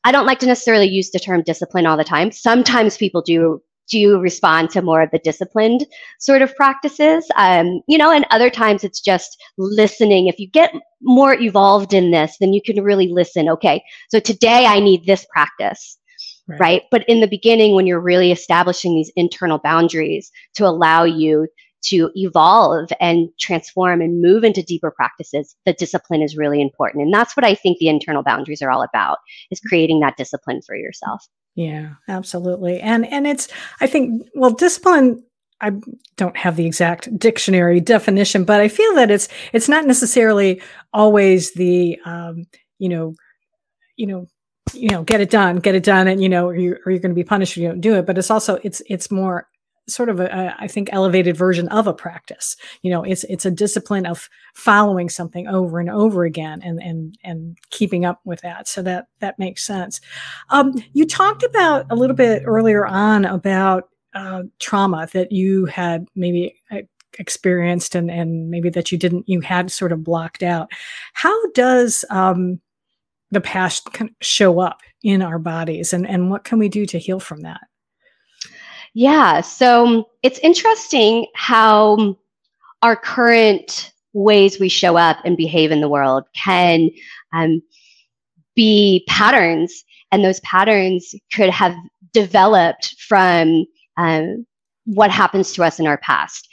I 0.05 0.13
don't 0.13 0.27
like 0.27 0.39
to 0.41 0.47
necessarily 0.47 0.89
use 0.89 1.11
the 1.11 1.19
term 1.19 1.43
discipline 1.43 1.87
all 1.87 1.97
the 1.97 2.05
time. 2.05 2.33
Sometimes 2.33 2.97
people 2.97 3.23
do 3.23 3.63
do 3.89 4.19
respond 4.21 4.71
to 4.71 4.83
more 4.83 5.01
of 5.03 5.11
the 5.11 5.19
disciplined 5.19 5.87
sort 6.19 6.43
of 6.43 6.55
practices. 6.57 7.27
Um, 7.37 7.81
you 7.89 7.99
know, 7.99 8.11
and 8.11 8.27
other 8.31 8.51
times 8.51 8.85
it's 8.85 9.01
just 9.01 9.43
listening. 9.57 10.27
If 10.27 10.39
you 10.39 10.49
get 10.49 10.75
more 11.03 11.35
evolved 11.35 11.95
in 11.95 12.11
this, 12.11 12.37
then 12.39 12.53
you 12.53 12.61
can 12.63 12.83
really 12.83 13.09
listen. 13.09 13.49
Okay, 13.49 13.83
so 14.09 14.21
today 14.21 14.67
I 14.67 14.81
need 14.81 15.07
this 15.07 15.27
practice. 15.33 15.97
Right. 16.49 16.61
right. 16.61 16.83
But 16.91 17.05
in 17.09 17.21
the 17.21 17.29
beginning, 17.29 17.75
when 17.75 17.87
you're 17.87 18.01
really 18.01 18.33
establishing 18.33 18.95
these 18.95 19.13
internal 19.17 19.59
boundaries 19.59 20.31
to 20.55 20.65
allow 20.65 21.05
you 21.05 21.47
to 21.87 22.11
evolve 22.15 22.91
and 23.01 23.29
transform 23.39 24.01
and 24.01 24.21
move 24.21 24.45
into 24.45 24.63
deeper 24.63 24.91
practices, 24.91 25.55
the 25.65 25.73
discipline 25.73 26.23
is 26.23 26.37
really 26.37 26.61
important. 26.61 27.05
And 27.05 27.15
that's 27.15 27.37
what 27.37 27.45
I 27.45 27.55
think 27.55 27.79
the 27.79 27.89
internal 27.89 28.23
boundaries 28.23 28.63
are 28.63 28.71
all 28.71 28.83
about 28.83 29.19
is 29.51 29.61
creating 29.61 30.01
that 30.01 30.17
discipline 30.17 30.61
for 30.67 30.75
yourself. 30.75 31.27
Yeah, 31.55 31.95
absolutely. 32.07 32.81
And 32.81 33.07
and 33.07 33.27
it's 33.27 33.49
I 33.81 33.87
think 33.87 34.29
well 34.35 34.53
discipline 34.53 35.25
I 35.61 35.73
don't 36.17 36.37
have 36.37 36.57
the 36.57 36.67
exact 36.67 37.17
dictionary 37.19 37.81
definition, 37.81 38.45
but 38.45 38.61
I 38.61 38.69
feel 38.69 38.95
that 38.95 39.11
it's 39.11 39.29
it's 39.53 39.69
not 39.69 39.87
necessarily 39.87 40.63
always 40.93 41.53
the 41.55 41.99
um, 42.05 42.47
you 42.79 42.89
know, 42.89 43.15
you 43.97 44.07
know, 44.07 44.27
you 44.73 44.89
know, 44.91 45.03
get 45.03 45.21
it 45.21 45.31
done, 45.31 45.57
get 45.57 45.75
it 45.75 45.83
done, 45.83 46.07
and 46.07 46.23
you 46.23 46.29
know, 46.29 46.49
or 46.49 46.57
you're, 46.57 46.79
you're 46.87 47.01
going 47.01 47.11
to 47.11 47.15
be 47.15 47.25
punished 47.25 47.53
if 47.53 47.63
you 47.63 47.69
don't 47.69 47.81
do 47.81 47.97
it. 47.97 48.07
But 48.07 48.19
it's 48.19 48.31
also 48.31 48.61
it's 48.63 48.83
it's 48.87 49.11
more 49.11 49.49
sort 49.89 50.09
of 50.09 50.21
a, 50.21 50.27
a 50.27 50.57
I 50.59 50.69
think 50.69 50.89
elevated 50.93 51.37
version 51.37 51.69
of 51.69 51.87
a 51.87 51.95
practice. 51.95 52.57
You 52.83 52.91
know, 52.91 53.03
it's 53.03 53.25
it's 53.25 53.47
a 53.47 53.51
discipline 53.51 54.07
of 54.07 54.29
following 54.55 55.09
something 55.09 55.47
over 55.49 55.81
and 55.81 55.91
over 55.91 56.25
again 56.25 56.61
and 56.63 56.83
and 56.83 57.17
and 57.25 57.59
keeping 57.71 58.05
up 58.05 58.21
with 58.25 58.41
that. 58.43 58.69
So 58.69 58.83
that 58.83 59.07
that 59.21 59.39
makes 59.39 59.67
sense. 59.67 60.01
Um, 60.51 60.75
you 60.93 61.07
talked 61.07 61.43
about 61.43 61.87
a 61.91 61.97
little 61.97 62.17
bit 62.17 62.43
earlier 62.45 62.87
on 62.87 63.25
about 63.25 63.89
uh, 64.15 64.43
trauma 64.59 65.09
that 65.13 65.33
you 65.33 65.67
had 65.67 66.07
maybe 66.15 66.55
uh, 66.71 66.79
experienced 67.19 67.95
and 67.95 68.11
and 68.11 68.51
maybe 68.51 68.71
that 68.71 68.93
you 68.93 68.99
didn't 68.99 69.29
you 69.29 69.41
had 69.41 69.71
sort 69.71 69.93
of 69.93 70.05
blocked 70.05 70.43
out. 70.43 70.71
How 71.15 71.51
does 71.53 72.05
um, 72.11 72.61
the 73.31 73.41
past 73.41 73.89
show 74.21 74.61
up 74.61 74.81
in 75.03 75.23
our 75.23 75.39
bodies 75.39 75.93
and 75.93 76.07
and 76.09 76.31
what 76.31 76.45
can 76.45 76.59
we 76.59 76.69
do 76.69 76.87
to 76.87 76.99
heal 76.99 77.21
from 77.21 77.43
that? 77.43 77.68
Yeah, 78.99 79.43
so 79.43 80.09
it's 80.25 80.41
interesting 80.41 81.29
how 81.37 82.19
our 82.83 82.97
current 82.97 83.93
ways 84.13 84.59
we 84.59 84.69
show 84.69 84.97
up 84.97 85.19
and 85.25 85.37
behave 85.37 85.71
in 85.71 85.81
the 85.81 85.89
world 85.89 86.25
can 86.35 86.91
um, 87.33 87.63
be 88.57 89.05
patterns, 89.07 89.85
and 90.11 90.25
those 90.25 90.41
patterns 90.41 91.15
could 91.33 91.49
have 91.49 91.77
developed 92.13 92.97
from 92.99 93.67
um, 93.99 94.45
what 94.87 95.13
happens 95.13 95.53
to 95.53 95.63
us 95.63 95.79
in 95.79 95.87
our 95.87 95.99
past. 95.99 96.49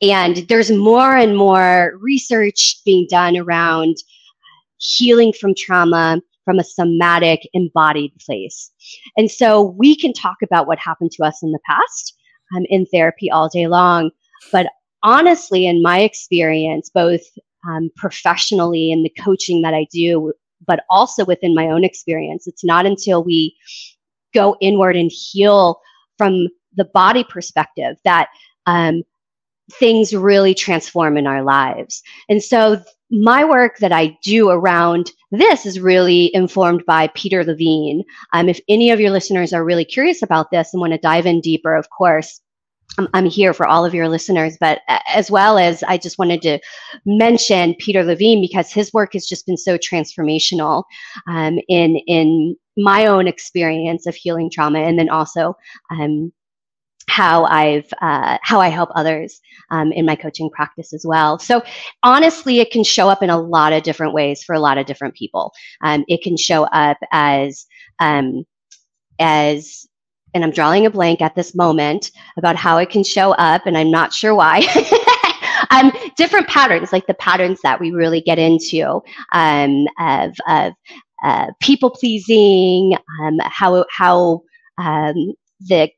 And 0.00 0.38
there's 0.48 0.70
more 0.70 1.14
and 1.14 1.36
more 1.36 1.98
research 2.00 2.80
being 2.86 3.08
done 3.10 3.36
around 3.36 3.98
healing 4.78 5.34
from 5.34 5.54
trauma 5.54 6.22
from 6.44 6.58
a 6.58 6.64
somatic, 6.64 7.48
embodied 7.52 8.12
place. 8.24 8.70
And 9.16 9.30
so 9.30 9.74
we 9.78 9.96
can 9.96 10.12
talk 10.12 10.36
about 10.42 10.66
what 10.66 10.78
happened 10.78 11.12
to 11.12 11.24
us 11.24 11.42
in 11.42 11.52
the 11.52 11.60
past 11.66 12.16
um, 12.56 12.64
in 12.68 12.86
therapy 12.86 13.30
all 13.30 13.48
day 13.48 13.66
long. 13.66 14.10
But 14.52 14.66
honestly, 15.02 15.66
in 15.66 15.82
my 15.82 16.00
experience, 16.00 16.90
both 16.92 17.22
um, 17.68 17.90
professionally 17.96 18.90
in 18.90 19.02
the 19.02 19.12
coaching 19.20 19.62
that 19.62 19.74
I 19.74 19.86
do, 19.92 20.32
but 20.66 20.84
also 20.88 21.24
within 21.24 21.54
my 21.54 21.66
own 21.68 21.84
experience, 21.84 22.46
it's 22.46 22.64
not 22.64 22.86
until 22.86 23.22
we 23.22 23.54
go 24.34 24.56
inward 24.60 24.96
and 24.96 25.10
heal 25.12 25.80
from 26.16 26.48
the 26.74 26.84
body 26.84 27.24
perspective 27.24 27.96
that 28.04 28.28
um, 28.66 29.02
things 29.72 30.14
really 30.14 30.54
transform 30.54 31.16
in 31.16 31.26
our 31.26 31.42
lives. 31.42 32.02
And 32.28 32.42
so 32.42 32.82
my 33.10 33.44
work 33.44 33.78
that 33.78 33.92
I 33.92 34.16
do 34.22 34.50
around 34.50 35.12
this 35.30 35.66
is 35.66 35.80
really 35.80 36.34
informed 36.34 36.84
by 36.86 37.08
Peter 37.08 37.44
Levine. 37.44 38.04
Um, 38.32 38.48
if 38.48 38.60
any 38.68 38.90
of 38.90 39.00
your 39.00 39.10
listeners 39.10 39.52
are 39.52 39.64
really 39.64 39.84
curious 39.84 40.22
about 40.22 40.50
this 40.50 40.72
and 40.72 40.80
want 40.80 40.92
to 40.92 40.98
dive 40.98 41.26
in 41.26 41.40
deeper, 41.40 41.74
of 41.74 41.88
course, 41.90 42.40
I'm, 42.98 43.08
I'm 43.14 43.26
here 43.26 43.54
for 43.54 43.66
all 43.66 43.84
of 43.84 43.94
your 43.94 44.08
listeners, 44.08 44.56
but 44.60 44.80
as 45.08 45.30
well 45.30 45.58
as 45.58 45.82
I 45.84 45.98
just 45.98 46.18
wanted 46.18 46.42
to 46.42 46.58
mention 47.04 47.76
Peter 47.78 48.02
Levine 48.02 48.40
because 48.40 48.72
his 48.72 48.92
work 48.92 49.12
has 49.12 49.26
just 49.26 49.46
been 49.46 49.56
so 49.56 49.78
transformational 49.78 50.84
um, 51.28 51.58
in 51.68 51.96
in 52.06 52.56
my 52.76 53.06
own 53.06 53.28
experience 53.28 54.06
of 54.06 54.14
healing 54.14 54.50
trauma, 54.50 54.80
and 54.80 54.98
then 54.98 55.10
also 55.10 55.54
um, 55.90 56.32
how 57.10 57.44
I've 57.44 57.92
uh, 58.00 58.38
how 58.42 58.60
I 58.60 58.68
help 58.68 58.90
others 58.94 59.40
um, 59.70 59.90
in 59.92 60.06
my 60.06 60.14
coaching 60.14 60.48
practice 60.48 60.92
as 60.92 61.04
well. 61.04 61.38
So 61.38 61.62
honestly, 62.02 62.60
it 62.60 62.70
can 62.70 62.84
show 62.84 63.08
up 63.08 63.22
in 63.22 63.30
a 63.30 63.40
lot 63.40 63.72
of 63.72 63.82
different 63.82 64.14
ways 64.14 64.42
for 64.42 64.54
a 64.54 64.60
lot 64.60 64.78
of 64.78 64.86
different 64.86 65.14
people. 65.14 65.52
Um, 65.82 66.04
it 66.06 66.22
can 66.22 66.36
show 66.36 66.64
up 66.64 66.98
as 67.10 67.66
um, 67.98 68.44
as 69.18 69.86
and 70.32 70.44
I'm 70.44 70.52
drawing 70.52 70.86
a 70.86 70.90
blank 70.90 71.20
at 71.20 71.34
this 71.34 71.56
moment 71.56 72.12
about 72.36 72.54
how 72.54 72.78
it 72.78 72.90
can 72.90 73.02
show 73.02 73.32
up, 73.32 73.66
and 73.66 73.76
I'm 73.76 73.90
not 73.90 74.12
sure 74.12 74.34
why. 74.34 74.62
um, 75.70 75.90
different 76.16 76.46
patterns, 76.46 76.92
like 76.92 77.08
the 77.08 77.14
patterns 77.14 77.58
that 77.64 77.80
we 77.80 77.90
really 77.90 78.20
get 78.20 78.38
into 78.38 79.02
um, 79.32 79.86
of, 79.98 80.32
of 80.48 80.72
uh, 81.24 81.46
people 81.60 81.90
pleasing, 81.90 82.94
um, 83.20 83.38
how 83.42 83.84
how 83.90 84.42
um, 84.78 85.32
the 85.60 85.90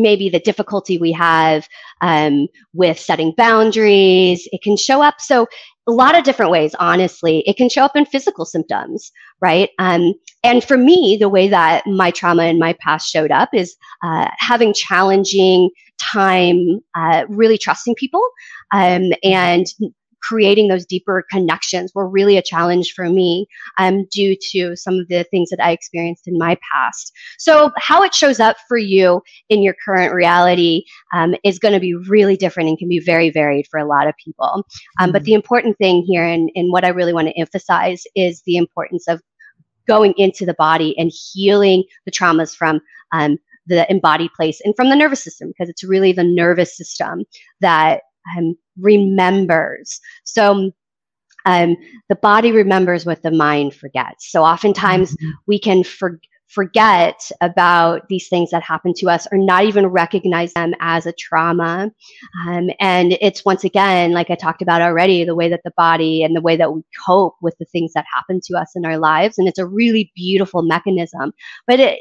maybe 0.00 0.28
the 0.28 0.40
difficulty 0.40 0.98
we 0.98 1.12
have 1.12 1.68
um, 2.00 2.48
with 2.72 2.98
setting 2.98 3.32
boundaries. 3.36 4.48
It 4.52 4.62
can 4.62 4.76
show 4.76 5.02
up 5.02 5.20
so 5.20 5.46
a 5.86 5.92
lot 5.92 6.16
of 6.16 6.24
different 6.24 6.52
ways. 6.52 6.74
Honestly, 6.78 7.42
it 7.46 7.56
can 7.56 7.68
show 7.68 7.82
up 7.82 7.96
in 7.96 8.06
physical 8.06 8.44
symptoms, 8.44 9.10
right? 9.40 9.70
Um, 9.78 10.14
and 10.44 10.62
for 10.62 10.76
me, 10.76 11.16
the 11.18 11.28
way 11.28 11.48
that 11.48 11.86
my 11.86 12.10
trauma 12.10 12.44
and 12.44 12.58
my 12.58 12.74
past 12.74 13.10
showed 13.10 13.30
up 13.30 13.50
is 13.52 13.76
uh, 14.04 14.28
having 14.38 14.72
challenging 14.72 15.70
time, 16.00 16.80
uh, 16.94 17.24
really 17.28 17.58
trusting 17.58 17.94
people, 17.96 18.26
um, 18.72 19.10
and 19.22 19.66
creating 20.22 20.68
those 20.68 20.86
deeper 20.86 21.24
connections 21.30 21.92
were 21.94 22.08
really 22.08 22.36
a 22.36 22.42
challenge 22.42 22.92
for 22.94 23.08
me 23.08 23.46
um, 23.78 24.06
due 24.12 24.36
to 24.52 24.76
some 24.76 24.94
of 24.94 25.08
the 25.08 25.24
things 25.24 25.50
that 25.50 25.62
I 25.62 25.72
experienced 25.72 26.26
in 26.26 26.38
my 26.38 26.58
past. 26.72 27.12
So, 27.38 27.72
how 27.76 28.02
it 28.02 28.14
shows 28.14 28.40
up 28.40 28.56
for 28.68 28.78
you 28.78 29.22
in 29.48 29.62
your 29.62 29.74
current 29.84 30.14
reality 30.14 30.84
um, 31.14 31.34
is 31.44 31.58
going 31.58 31.74
to 31.74 31.80
be 31.80 31.94
really 31.94 32.36
different 32.36 32.68
and 32.68 32.78
can 32.78 32.88
be 32.88 33.00
very 33.00 33.30
varied 33.30 33.66
for 33.70 33.78
a 33.78 33.86
lot 33.86 34.06
of 34.06 34.14
people. 34.22 34.46
Um, 34.46 34.64
mm-hmm. 35.06 35.12
But 35.12 35.24
the 35.24 35.34
important 35.34 35.78
thing 35.78 36.02
here, 36.02 36.24
and, 36.24 36.50
and 36.54 36.72
what 36.72 36.84
I 36.84 36.88
really 36.88 37.12
want 37.12 37.28
to 37.28 37.38
emphasize, 37.38 38.04
is 38.14 38.42
the 38.46 38.56
importance 38.56 39.08
of 39.08 39.20
going 39.86 40.14
into 40.16 40.46
the 40.46 40.54
body 40.54 40.96
and 40.98 41.10
healing 41.10 41.84
the 42.04 42.12
traumas 42.12 42.54
from 42.54 42.80
um, 43.12 43.38
the 43.66 43.90
embodied 43.90 44.32
place 44.34 44.60
and 44.64 44.74
from 44.76 44.88
the 44.88 44.96
nervous 44.96 45.22
system 45.22 45.48
because 45.48 45.68
it's 45.68 45.84
really 45.84 46.12
the 46.12 46.24
nervous 46.24 46.76
system 46.76 47.24
that 47.60 48.02
um, 48.36 48.56
remembers. 48.80 50.00
So 50.24 50.72
um, 51.46 51.76
the 52.08 52.16
body 52.16 52.52
remembers 52.52 53.06
what 53.06 53.22
the 53.22 53.30
mind 53.30 53.74
forgets. 53.74 54.30
So 54.30 54.44
oftentimes 54.44 55.12
mm-hmm. 55.12 55.30
we 55.46 55.58
can 55.58 55.84
for, 55.84 56.20
forget 56.48 57.30
about 57.40 58.08
these 58.08 58.28
things 58.28 58.50
that 58.50 58.62
happen 58.62 58.92
to 58.92 59.08
us 59.08 59.26
or 59.30 59.38
not 59.38 59.64
even 59.64 59.86
recognize 59.86 60.52
them 60.52 60.74
as 60.80 61.06
a 61.06 61.12
trauma. 61.12 61.90
Um, 62.46 62.70
and 62.80 63.16
it's 63.20 63.44
once 63.44 63.62
again, 63.64 64.12
like 64.12 64.30
I 64.30 64.34
talked 64.34 64.60
about 64.60 64.82
already, 64.82 65.24
the 65.24 65.34
way 65.34 65.48
that 65.48 65.60
the 65.64 65.72
body 65.76 66.24
and 66.24 66.34
the 66.34 66.40
way 66.40 66.56
that 66.56 66.72
we 66.72 66.82
cope 67.06 67.36
with 67.40 67.56
the 67.58 67.66
things 67.66 67.92
that 67.92 68.04
happen 68.12 68.40
to 68.44 68.58
us 68.58 68.72
in 68.74 68.84
our 68.84 68.98
lives. 68.98 69.38
And 69.38 69.46
it's 69.46 69.60
a 69.60 69.66
really 69.66 70.12
beautiful 70.16 70.62
mechanism. 70.62 71.32
But 71.66 71.80
it, 71.80 71.98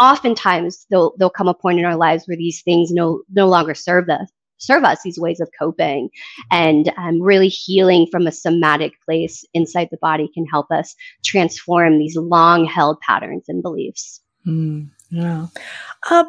oftentimes 0.00 0.86
there'll, 0.88 1.14
there'll 1.18 1.30
come 1.30 1.48
a 1.48 1.54
point 1.54 1.80
in 1.80 1.84
our 1.84 1.96
lives 1.96 2.24
where 2.26 2.36
these 2.36 2.62
things 2.62 2.92
no, 2.92 3.22
no 3.32 3.48
longer 3.48 3.74
serve 3.74 4.08
us 4.08 4.30
serve 4.60 4.84
us 4.84 5.02
these 5.02 5.18
ways 5.18 5.40
of 5.40 5.50
coping 5.58 6.10
and 6.50 6.92
um, 6.96 7.20
really 7.20 7.48
healing 7.48 8.06
from 8.10 8.26
a 8.26 8.32
somatic 8.32 8.92
place 9.02 9.44
inside 9.54 9.88
the 9.90 9.98
body 9.98 10.30
can 10.32 10.46
help 10.46 10.70
us 10.70 10.94
transform 11.24 11.98
these 11.98 12.16
long 12.16 12.64
held 12.64 13.00
patterns 13.00 13.44
and 13.48 13.62
beliefs. 13.62 14.20
Mm, 14.46 14.90
yeah. 15.10 15.46
Uh, 16.08 16.24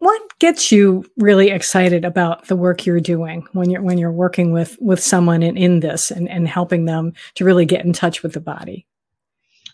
what 0.00 0.38
gets 0.38 0.70
you 0.70 1.04
really 1.16 1.50
excited 1.50 2.04
about 2.04 2.46
the 2.46 2.56
work 2.56 2.86
you're 2.86 3.00
doing 3.00 3.46
when 3.52 3.68
you're 3.68 3.82
when 3.82 3.98
you're 3.98 4.12
working 4.12 4.52
with 4.52 4.76
with 4.80 5.02
someone 5.02 5.42
in, 5.42 5.56
in 5.56 5.80
this 5.80 6.10
and, 6.10 6.28
and 6.28 6.46
helping 6.46 6.84
them 6.84 7.12
to 7.34 7.44
really 7.44 7.66
get 7.66 7.84
in 7.84 7.92
touch 7.92 8.22
with 8.22 8.32
the 8.32 8.40
body 8.40 8.86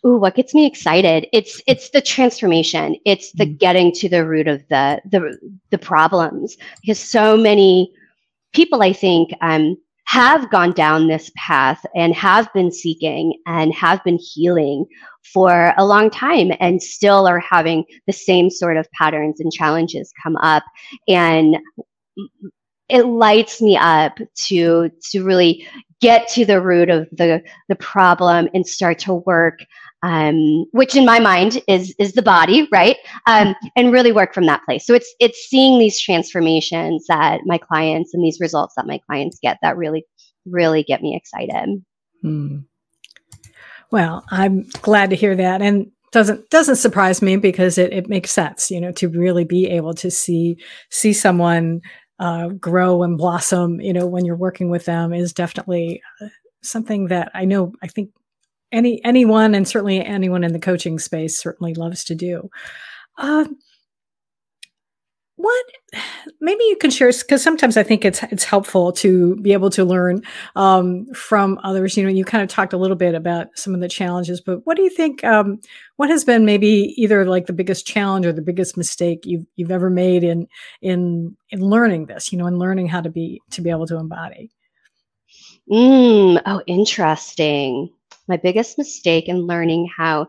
Ooh, 0.06 0.16
what 0.18 0.34
gets 0.34 0.54
me 0.54 0.66
excited? 0.66 1.26
It's 1.32 1.62
it's 1.66 1.90
the 1.90 2.02
transformation. 2.02 2.96
It's 3.06 3.32
the 3.32 3.44
mm-hmm. 3.44 3.56
getting 3.56 3.92
to 3.92 4.08
the 4.08 4.26
root 4.26 4.48
of 4.48 4.66
the 4.68 5.00
the 5.10 5.38
the 5.70 5.78
problems 5.78 6.56
because 6.80 6.98
so 6.98 7.36
many 7.36 7.92
people, 8.52 8.82
I 8.82 8.92
think, 8.92 9.30
um, 9.40 9.76
have 10.06 10.50
gone 10.50 10.72
down 10.72 11.08
this 11.08 11.30
path 11.36 11.84
and 11.94 12.14
have 12.14 12.52
been 12.52 12.70
seeking 12.70 13.40
and 13.46 13.74
have 13.74 14.04
been 14.04 14.18
healing 14.18 14.84
for 15.32 15.72
a 15.78 15.86
long 15.86 16.10
time 16.10 16.52
and 16.60 16.82
still 16.82 17.26
are 17.26 17.40
having 17.40 17.84
the 18.06 18.12
same 18.12 18.50
sort 18.50 18.76
of 18.76 18.90
patterns 18.92 19.40
and 19.40 19.50
challenges 19.50 20.12
come 20.22 20.36
up 20.36 20.62
and 21.08 21.56
it 22.88 23.06
lights 23.06 23.60
me 23.60 23.76
up 23.76 24.18
to 24.34 24.90
to 25.10 25.24
really 25.24 25.66
get 26.00 26.28
to 26.28 26.44
the 26.44 26.60
root 26.60 26.90
of 26.90 27.08
the 27.12 27.42
the 27.68 27.76
problem 27.76 28.48
and 28.52 28.66
start 28.66 28.98
to 29.00 29.14
work 29.14 29.60
um, 30.04 30.66
which 30.72 30.94
in 30.94 31.06
my 31.06 31.18
mind 31.18 31.62
is 31.66 31.94
is 31.98 32.12
the 32.12 32.20
body, 32.20 32.68
right? 32.70 32.98
Um, 33.26 33.54
and 33.74 33.90
really 33.90 34.12
work 34.12 34.34
from 34.34 34.44
that 34.46 34.62
place. 34.64 34.86
So 34.86 34.92
it's 34.92 35.12
it's 35.18 35.46
seeing 35.48 35.78
these 35.78 35.98
transformations 35.98 37.06
that 37.08 37.40
my 37.46 37.56
clients 37.56 38.12
and 38.12 38.22
these 38.22 38.38
results 38.38 38.74
that 38.76 38.86
my 38.86 39.00
clients 39.06 39.38
get 39.42 39.56
that 39.62 39.78
really 39.78 40.04
really 40.44 40.82
get 40.82 41.00
me 41.00 41.16
excited. 41.16 41.82
Hmm. 42.20 42.58
Well, 43.90 44.26
I'm 44.30 44.66
glad 44.82 45.08
to 45.08 45.16
hear 45.16 45.36
that, 45.36 45.62
and 45.62 45.90
doesn't 46.12 46.50
doesn't 46.50 46.76
surprise 46.76 47.22
me 47.22 47.38
because 47.38 47.78
it, 47.78 47.94
it 47.94 48.06
makes 48.06 48.30
sense, 48.30 48.70
you 48.70 48.82
know, 48.82 48.92
to 48.92 49.08
really 49.08 49.44
be 49.44 49.70
able 49.70 49.94
to 49.94 50.10
see 50.10 50.58
see 50.90 51.14
someone 51.14 51.80
uh, 52.18 52.48
grow 52.48 53.02
and 53.02 53.18
blossom, 53.18 53.80
you 53.80 53.92
know, 53.92 54.06
when 54.06 54.24
you're 54.24 54.36
working 54.36 54.70
with 54.70 54.84
them 54.84 55.12
is 55.12 55.32
definitely 55.32 56.02
uh, 56.20 56.28
something 56.62 57.08
that 57.08 57.30
I 57.34 57.44
know. 57.44 57.72
I 57.82 57.88
think 57.88 58.10
any 58.72 59.04
anyone 59.04 59.54
and 59.54 59.66
certainly 59.66 60.04
anyone 60.04 60.44
in 60.44 60.52
the 60.52 60.58
coaching 60.58 60.98
space 60.98 61.38
certainly 61.38 61.74
loves 61.74 62.04
to 62.04 62.14
do. 62.14 62.50
Uh, 63.18 63.46
what 65.36 65.64
maybe 66.40 66.62
you 66.64 66.76
can 66.76 66.90
share 66.90 67.10
because 67.12 67.42
sometimes 67.42 67.76
I 67.76 67.82
think 67.82 68.04
it's 68.04 68.22
it's 68.24 68.44
helpful 68.44 68.92
to 68.92 69.36
be 69.36 69.52
able 69.52 69.70
to 69.70 69.84
learn 69.84 70.22
um, 70.56 71.06
from 71.14 71.58
others. 71.62 71.96
You 71.96 72.04
know, 72.04 72.10
you 72.10 72.24
kind 72.24 72.42
of 72.42 72.48
talked 72.48 72.72
a 72.72 72.78
little 72.78 72.96
bit 72.96 73.14
about 73.14 73.48
some 73.54 73.74
of 73.74 73.80
the 73.80 73.88
challenges, 73.88 74.40
but 74.40 74.66
what 74.66 74.76
do 74.76 74.82
you 74.82 74.90
think? 74.90 75.24
Um, 75.24 75.60
what 75.96 76.10
has 76.10 76.24
been 76.24 76.44
maybe 76.44 76.94
either 76.96 77.24
like 77.26 77.46
the 77.46 77.52
biggest 77.52 77.86
challenge 77.86 78.26
or 78.26 78.32
the 78.32 78.42
biggest 78.42 78.76
mistake 78.76 79.24
you've 79.24 79.46
you've 79.56 79.70
ever 79.70 79.90
made 79.90 80.24
in 80.24 80.46
in 80.82 81.36
in 81.50 81.60
learning 81.60 82.06
this? 82.06 82.32
You 82.32 82.38
know, 82.38 82.46
in 82.46 82.58
learning 82.58 82.88
how 82.88 83.00
to 83.00 83.10
be 83.10 83.40
to 83.50 83.60
be 83.60 83.70
able 83.70 83.86
to 83.86 83.96
embody. 83.96 84.50
Mm, 85.70 86.42
oh, 86.44 86.62
interesting 86.66 87.90
my 88.28 88.36
biggest 88.36 88.78
mistake 88.78 89.28
in 89.28 89.46
learning 89.46 89.88
how 89.94 90.28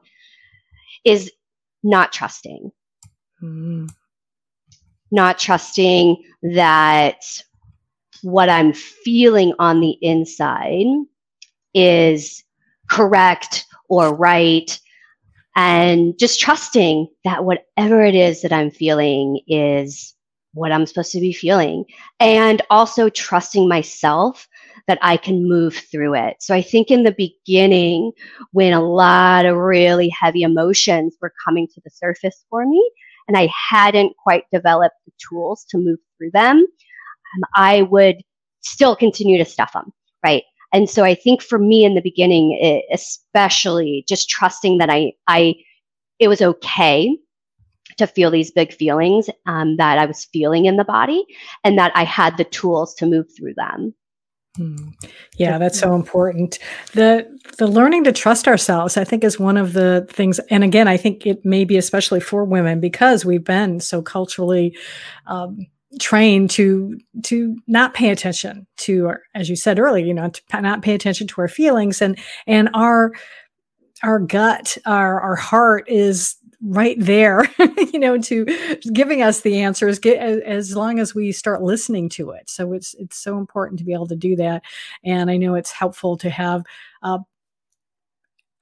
is 1.03 1.31
not 1.83 2.11
trusting. 2.11 2.71
Mm. 3.41 3.89
Not 5.15 5.39
trusting 5.39 6.21
that 6.53 7.21
what 8.21 8.49
I'm 8.49 8.73
feeling 8.73 9.53
on 9.59 9.79
the 9.79 9.97
inside 10.01 10.85
is 11.73 12.43
correct 12.89 13.65
or 13.89 14.13
right. 14.13 14.77
And 15.55 16.19
just 16.19 16.39
trusting 16.39 17.07
that 17.23 17.45
whatever 17.45 18.03
it 18.03 18.13
is 18.13 18.41
that 18.41 18.51
I'm 18.51 18.71
feeling 18.71 19.39
is 19.47 20.13
what 20.53 20.71
I'm 20.71 20.85
supposed 20.85 21.13
to 21.13 21.19
be 21.21 21.31
feeling. 21.31 21.85
And 22.19 22.61
also 22.69 23.09
trusting 23.09 23.69
myself 23.69 24.47
that 24.87 24.99
I 25.01 25.17
can 25.17 25.47
move 25.47 25.75
through 25.75 26.15
it. 26.15 26.37
So 26.41 26.53
I 26.53 26.61
think 26.61 26.91
in 26.91 27.03
the 27.03 27.15
beginning, 27.17 28.11
when 28.51 28.73
a 28.73 28.83
lot 28.83 29.45
of 29.45 29.55
really 29.55 30.09
heavy 30.09 30.43
emotions 30.43 31.15
were 31.21 31.33
coming 31.45 31.67
to 31.73 31.81
the 31.83 31.89
surface 31.89 32.45
for 32.49 32.65
me, 32.65 32.91
and 33.27 33.37
I 33.37 33.49
hadn't 33.69 34.15
quite 34.17 34.43
developed 34.51 34.95
the 35.05 35.11
tools 35.29 35.65
to 35.69 35.77
move 35.77 35.99
through 36.17 36.31
them, 36.31 36.57
um, 36.57 37.43
I 37.55 37.83
would 37.83 38.17
still 38.61 38.95
continue 38.95 39.37
to 39.37 39.45
stuff 39.45 39.73
them, 39.73 39.91
right? 40.23 40.43
And 40.73 40.89
so 40.89 41.03
I 41.03 41.15
think 41.15 41.41
for 41.41 41.57
me 41.57 41.85
in 41.85 41.95
the 41.95 42.01
beginning, 42.01 42.57
it, 42.59 42.83
especially 42.91 44.03
just 44.07 44.29
trusting 44.29 44.79
that 44.79 44.89
I, 44.89 45.13
I, 45.27 45.55
it 46.19 46.27
was 46.27 46.41
okay 46.41 47.17
to 47.97 48.07
feel 48.07 48.29
these 48.29 48.51
big 48.51 48.73
feelings 48.73 49.29
um, 49.45 49.77
that 49.77 49.97
I 49.97 50.05
was 50.05 50.25
feeling 50.25 50.65
in 50.65 50.77
the 50.77 50.83
body, 50.83 51.23
and 51.63 51.77
that 51.77 51.91
I 51.95 52.03
had 52.03 52.37
the 52.37 52.43
tools 52.43 52.93
to 52.95 53.05
move 53.05 53.27
through 53.37 53.53
them. 53.55 53.93
Hmm. 54.55 54.89
Yeah, 55.37 55.57
that's 55.57 55.79
so 55.79 55.95
important. 55.95 56.59
The 56.93 57.27
the 57.57 57.67
learning 57.67 58.05
to 58.05 58.11
trust 58.11 58.47
ourselves, 58.47 58.97
I 58.97 59.03
think, 59.03 59.23
is 59.23 59.39
one 59.39 59.57
of 59.57 59.73
the 59.73 60.07
things. 60.09 60.39
And 60.49 60.63
again, 60.63 60.87
I 60.87 60.97
think 60.97 61.25
it 61.25 61.43
may 61.45 61.65
be 61.65 61.77
especially 61.77 62.19
for 62.19 62.45
women 62.45 62.79
because 62.79 63.25
we've 63.25 63.43
been 63.43 63.79
so 63.79 64.01
culturally 64.01 64.77
um, 65.27 65.67
trained 65.99 66.51
to 66.51 66.99
to 67.23 67.57
not 67.67 67.93
pay 67.93 68.09
attention 68.09 68.65
to, 68.77 69.07
our, 69.07 69.21
as 69.33 69.49
you 69.49 69.55
said 69.55 69.79
earlier, 69.79 70.05
you 70.05 70.13
know, 70.13 70.29
to 70.29 70.61
not 70.61 70.81
pay 70.81 70.93
attention 70.93 71.27
to 71.27 71.41
our 71.41 71.47
feelings 71.47 72.01
and 72.01 72.17
and 72.47 72.69
our 72.73 73.11
our 74.03 74.19
gut, 74.19 74.77
our 74.85 75.19
our 75.19 75.35
heart 75.35 75.85
is 75.87 76.35
right 76.61 76.97
there, 76.99 77.43
you 77.93 77.99
know, 77.99 78.17
to 78.19 78.45
giving 78.93 79.21
us 79.21 79.41
the 79.41 79.61
answers 79.61 79.99
get, 79.99 80.17
as 80.19 80.75
long 80.75 80.99
as 80.99 81.15
we 81.15 81.31
start 81.31 81.61
listening 81.61 82.09
to 82.09 82.31
it. 82.31 82.49
So 82.49 82.73
it's 82.73 82.93
it's 82.95 83.17
so 83.17 83.37
important 83.37 83.79
to 83.79 83.85
be 83.85 83.93
able 83.93 84.07
to 84.07 84.15
do 84.15 84.35
that. 84.37 84.63
And 85.03 85.29
I 85.29 85.37
know 85.37 85.55
it's 85.55 85.71
helpful 85.71 86.17
to 86.17 86.29
have 86.29 86.63
uh, 87.03 87.19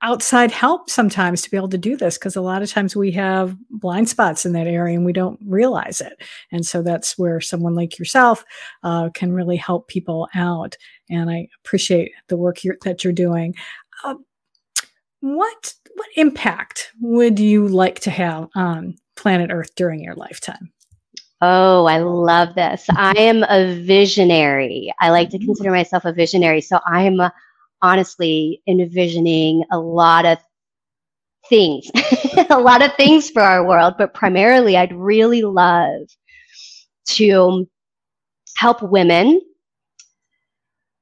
outside 0.04 0.52
help 0.52 0.90
sometimes 0.90 1.42
to 1.42 1.50
be 1.50 1.56
able 1.56 1.70
to 1.70 1.78
do 1.78 1.96
this 1.96 2.18
because 2.18 2.36
a 2.36 2.42
lot 2.42 2.62
of 2.62 2.70
times 2.70 2.96
we 2.96 3.10
have 3.12 3.56
blind 3.70 4.10
spots 4.10 4.46
in 4.46 4.52
that 4.52 4.68
area 4.68 4.96
and 4.96 5.06
we 5.06 5.14
don't 5.14 5.40
realize 5.46 6.02
it. 6.02 6.22
And 6.52 6.66
so 6.66 6.84
that's 6.84 7.18
where 7.18 7.40
someone 7.40 7.74
like 7.74 7.98
yourself 7.98 8.44
uh, 8.84 9.10
can 9.14 9.32
really 9.32 9.56
help 9.56 9.88
people 9.88 10.28
out. 10.36 10.76
And 11.10 11.30
I 11.32 11.48
appreciate 11.64 12.12
the 12.28 12.38
work 12.38 12.60
that 12.84 13.04
you're 13.04 13.14
doing. 13.14 13.56
Uh, 14.04 14.16
what 15.22 15.74
what 15.96 16.08
impact 16.16 16.92
would 17.02 17.40
you 17.40 17.68
like 17.68 18.00
to 18.02 18.12
have 18.12 18.50
on 18.56 18.96
planet 19.16 19.52
Earth 19.52 19.74
during 19.76 20.02
your 20.02 20.16
lifetime? 20.16 20.72
Oh, 21.42 21.86
I 21.86 21.98
love 21.98 22.56
this. 22.56 22.86
I 22.92 23.12
am 23.18 23.44
a 23.50 23.76
visionary. 23.82 24.94
I 25.00 25.10
like 25.10 25.30
to 25.32 25.40
consider 25.40 25.72
myself 25.72 26.06
a 26.06 26.14
visionary. 26.14 26.62
So 26.62 26.80
I 26.88 27.04
am 27.04 27.20
uh, 27.20 27.32
honestly 27.82 28.62
envisioning 28.66 29.66
a 29.72 29.78
lot 29.78 30.26
of 30.26 30.38
things, 31.50 31.92
a 32.50 32.60
lot 32.60 32.82
of 32.82 32.96
things 32.96 33.30
for 33.30 33.42
our 33.42 33.68
world, 33.68 33.96
but 33.98 34.14
primarily 34.14 34.78
I'd 34.78 34.96
really 34.96 35.42
love 35.42 36.08
to 37.10 37.68
help 38.56 38.82
women 38.82 39.42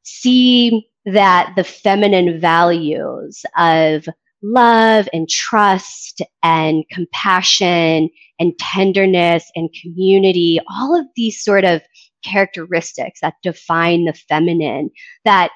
see 0.03 0.89
that 1.05 1.53
the 1.55 1.63
feminine 1.63 2.39
values 2.39 3.45
of 3.57 4.07
love 4.43 5.07
and 5.13 5.29
trust 5.29 6.21
and 6.43 6.83
compassion 6.91 8.09
and 8.39 8.57
tenderness 8.59 9.51
and 9.55 9.69
community, 9.81 10.59
all 10.69 10.99
of 10.99 11.05
these 11.15 11.43
sort 11.43 11.63
of 11.63 11.81
characteristics 12.23 13.19
that 13.21 13.35
define 13.43 14.05
the 14.05 14.13
feminine 14.13 14.89
that 15.25 15.51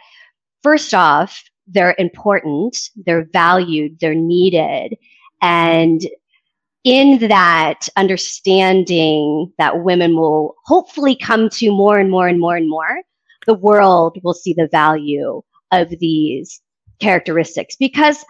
first 0.63 0.93
off, 0.93 1.43
they're 1.67 1.95
important, 1.97 2.77
they're 3.05 3.27
valued, 3.31 3.99
they're 3.99 4.13
needed. 4.15 4.95
And 5.41 6.01
in 6.83 7.27
that 7.27 7.89
understanding 7.97 9.51
that 9.57 9.83
women 9.83 10.15
will 10.15 10.55
hopefully 10.65 11.15
come 11.15 11.49
to 11.49 11.71
more 11.71 11.97
and 11.97 12.11
more 12.11 12.27
and 12.27 12.39
more 12.39 12.55
and 12.55 12.69
more, 12.69 13.01
the 13.47 13.55
world 13.55 14.19
will 14.23 14.33
see 14.33 14.53
the 14.53 14.69
value 14.71 15.41
of 15.71 15.89
these 15.99 16.61
characteristics 16.99 17.75
because 17.75 18.23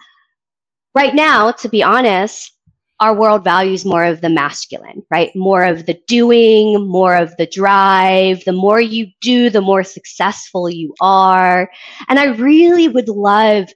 right 0.96 1.14
now, 1.14 1.52
to 1.52 1.68
be 1.68 1.82
honest, 1.82 2.52
our 3.00 3.14
world 3.14 3.44
values 3.44 3.84
more 3.84 4.04
of 4.04 4.22
the 4.22 4.30
masculine, 4.30 5.02
right? 5.10 5.30
More 5.36 5.62
of 5.62 5.84
the 5.84 6.00
doing, 6.08 6.88
more 6.88 7.14
of 7.14 7.36
the 7.36 7.46
drive. 7.46 8.42
The 8.46 8.52
more 8.52 8.80
you 8.80 9.08
do, 9.20 9.50
the 9.50 9.60
more 9.60 9.84
successful 9.84 10.70
you 10.70 10.94
are. 11.02 11.70
And 12.08 12.18
I 12.18 12.28
really 12.36 12.88
would 12.88 13.10
love 13.10 13.68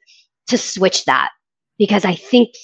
to 0.48 0.56
switch 0.56 1.04
that 1.04 1.28
because 1.78 2.06
I 2.06 2.14
think 2.14 2.54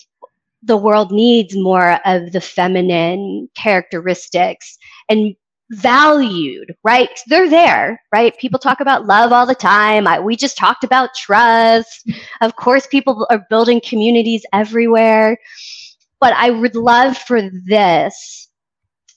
the 0.63 0.79
world 0.79 1.13
needs 1.13 1.55
more 1.55 2.01
of 2.07 2.33
the 2.33 2.41
feminine 2.41 3.51
characteristics 3.55 4.79
and 5.11 5.37
valued, 5.71 6.75
right? 6.85 7.21
They're 7.27 7.51
there, 7.51 8.01
right? 8.13 8.37
People 8.39 8.59
talk 8.59 8.81
about 8.81 9.07
love 9.07 9.33
all 9.33 9.47
the 9.47 9.55
time. 9.55 10.07
I, 10.07 10.21
we 10.21 10.37
just 10.37 10.57
talked 10.57 10.85
about 10.85 11.15
trust. 11.15 12.09
Of 12.41 12.57
course, 12.57 12.87
people 12.87 13.27
are 13.31 13.47
building 13.51 13.81
communities 13.85 14.45
everywhere. 14.53 15.39
But 16.21 16.33
I 16.35 16.51
would 16.51 16.75
love 16.75 17.19
for 17.19 17.43
this 17.67 18.49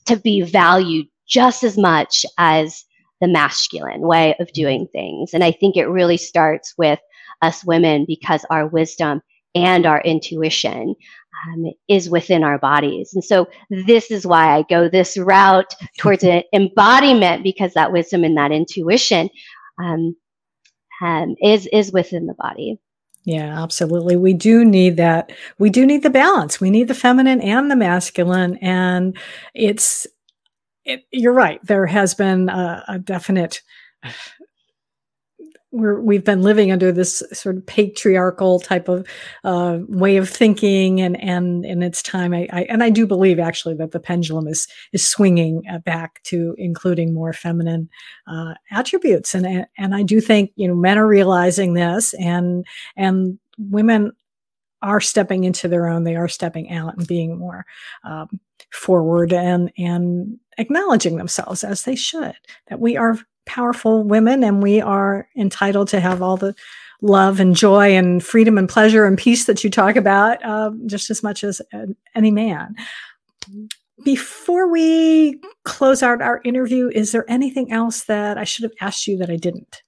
to 0.06 0.18
be 0.18 0.42
valued 0.42 1.08
just 1.28 1.64
as 1.64 1.78
much 1.78 2.26
as 2.38 2.84
the 3.22 3.28
masculine 3.28 4.02
way 4.02 4.36
of 4.40 4.52
doing 4.54 4.88
things. 4.92 5.34
And 5.34 5.44
I 5.44 5.52
think 5.52 5.78
it 5.78 5.86
really 5.86 6.18
starts 6.18 6.74
with 6.78 7.00
us 7.42 7.64
women 7.64 8.06
because 8.08 8.46
our 8.50 8.68
wisdom 8.68 9.22
and 9.56 9.86
our 9.86 10.02
intuition 10.02 10.96
um, 11.48 11.72
is 11.88 12.10
within 12.10 12.44
our 12.44 12.58
bodies. 12.58 13.12
And 13.14 13.24
so 13.24 13.48
this 13.70 14.12
is 14.12 14.26
why 14.26 14.58
I 14.58 14.64
go 14.70 14.90
this 14.90 15.18
route 15.18 15.74
towards 15.98 16.24
an 16.24 16.44
embodiment 16.54 17.44
because 17.44 17.74
that 17.74 17.92
wisdom 17.92 18.24
and 18.24 18.38
that 18.38 18.52
intuition 18.52 19.30
um, 19.82 20.16
um, 21.02 21.36
is 21.42 21.68
is 21.72 21.92
within 21.92 22.26
the 22.26 22.34
body. 22.34 22.80
Yeah, 23.26 23.62
absolutely. 23.62 24.16
We 24.16 24.34
do 24.34 24.66
need 24.66 24.98
that. 24.98 25.32
We 25.58 25.70
do 25.70 25.86
need 25.86 26.04
the 26.04 26.10
balance. 26.10 26.60
We 26.60 26.70
need 26.70 26.88
the 26.88 26.96
feminine 26.96 27.42
and 27.42 27.70
the 27.70 27.76
masculine, 27.76 28.58
and 28.58 29.18
it's. 29.54 30.08
It, 30.86 31.04
you're 31.12 31.34
right. 31.34 31.64
There 31.64 31.86
has 31.86 32.16
been 32.16 32.50
a, 32.50 32.84
a 32.88 33.00
definite 33.00 33.62
we're 35.72 36.00
we've 36.00 36.24
been 36.24 36.42
living 36.42 36.72
under 36.72 36.92
this 36.92 37.22
sort 37.32 37.58
of 37.58 37.66
patriarchal 37.66 38.60
type 38.60 38.88
of 38.88 39.08
uh, 39.44 39.80
way 39.88 40.18
of 40.18 40.30
thinking, 40.30 41.00
and 41.00 41.22
and 41.22 41.66
and 41.66 41.84
it's 41.84 42.02
time. 42.02 42.34
I, 42.34 42.48
I, 42.52 42.62
and 42.64 42.84
I 42.84 42.90
do 42.90 43.06
believe 43.06 43.40
actually 43.40 43.76
that 43.76 43.92
the 43.92 44.00
pendulum 44.00 44.48
is 44.48 44.68
is 44.94 45.08
swinging 45.08 45.64
uh, 45.72 45.80
back 45.80 46.22
to 46.24 46.56
including 46.58 47.14
more 47.14 47.34
feminine 47.34 47.90
uh, 48.28 48.56
attributes, 48.72 49.36
and 49.36 49.68
and 49.78 49.96
I 49.96 50.04
do 50.04 50.20
think 50.20 50.52
you 50.56 50.68
know 50.68 50.76
men 50.76 50.98
are 50.98 51.08
realizing 51.08 51.74
this, 51.74 52.14
and 52.16 52.66
and 52.98 53.38
women 53.58 54.12
are 54.82 55.02
stepping 55.02 55.44
into 55.44 55.68
their 55.68 55.88
own. 55.88 56.04
They 56.04 56.16
are 56.16 56.28
stepping 56.28 56.72
out 56.72 56.98
and 56.98 57.08
being 57.08 57.38
more 57.38 57.66
um, 58.04 58.40
forward 58.72 59.34
and 59.34 59.72
and 59.78 60.40
acknowledging 60.58 61.18
themselves 61.18 61.64
as 61.64 61.84
they 61.84 61.96
should. 61.96 62.36
That 62.70 62.80
we 62.80 62.98
are 62.98 63.20
powerful 63.50 64.04
women 64.04 64.44
and 64.44 64.62
we 64.62 64.80
are 64.80 65.28
entitled 65.36 65.88
to 65.90 66.00
have 66.00 66.22
all 66.22 66.38
the 66.38 66.56
love 67.02 67.40
and 67.40 67.56
joy 67.56 67.96
and 67.96 68.24
freedom 68.24 68.58
and 68.58 68.70
pleasure 68.70 69.06
and 69.06 69.18
peace 69.18 69.46
that 69.46 69.64
you 69.64 69.70
talk 69.70 69.96
about 69.96 70.44
uh, 70.46 70.72
just 70.86 71.10
as 71.10 71.24
much 71.24 71.44
as 71.44 71.62
any 72.16 72.30
man. 72.30 72.76
Before 74.06 74.70
we 74.72 75.42
close 75.66 76.04
out 76.04 76.22
our 76.22 76.42
interview 76.46 76.90
is 76.94 77.12
there 77.12 77.26
anything 77.30 77.72
else 77.72 78.06
that 78.06 78.38
i 78.38 78.46
should 78.46 78.64
have 78.64 78.74
asked 78.80 79.08
you 79.08 79.18
that 79.18 79.30
i 79.30 79.36
didn't? 79.36 79.82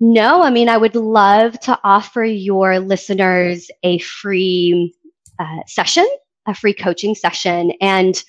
No 0.00 0.42
i 0.42 0.50
mean 0.50 0.68
i 0.68 0.76
would 0.76 0.94
love 0.94 1.58
to 1.60 1.78
offer 1.84 2.24
your 2.24 2.78
listeners 2.78 3.70
a 3.82 3.98
free 3.98 4.94
uh, 5.38 5.60
session 5.66 6.06
a 6.46 6.54
free 6.54 6.74
coaching 6.74 7.14
session. 7.14 7.72
And 7.80 8.22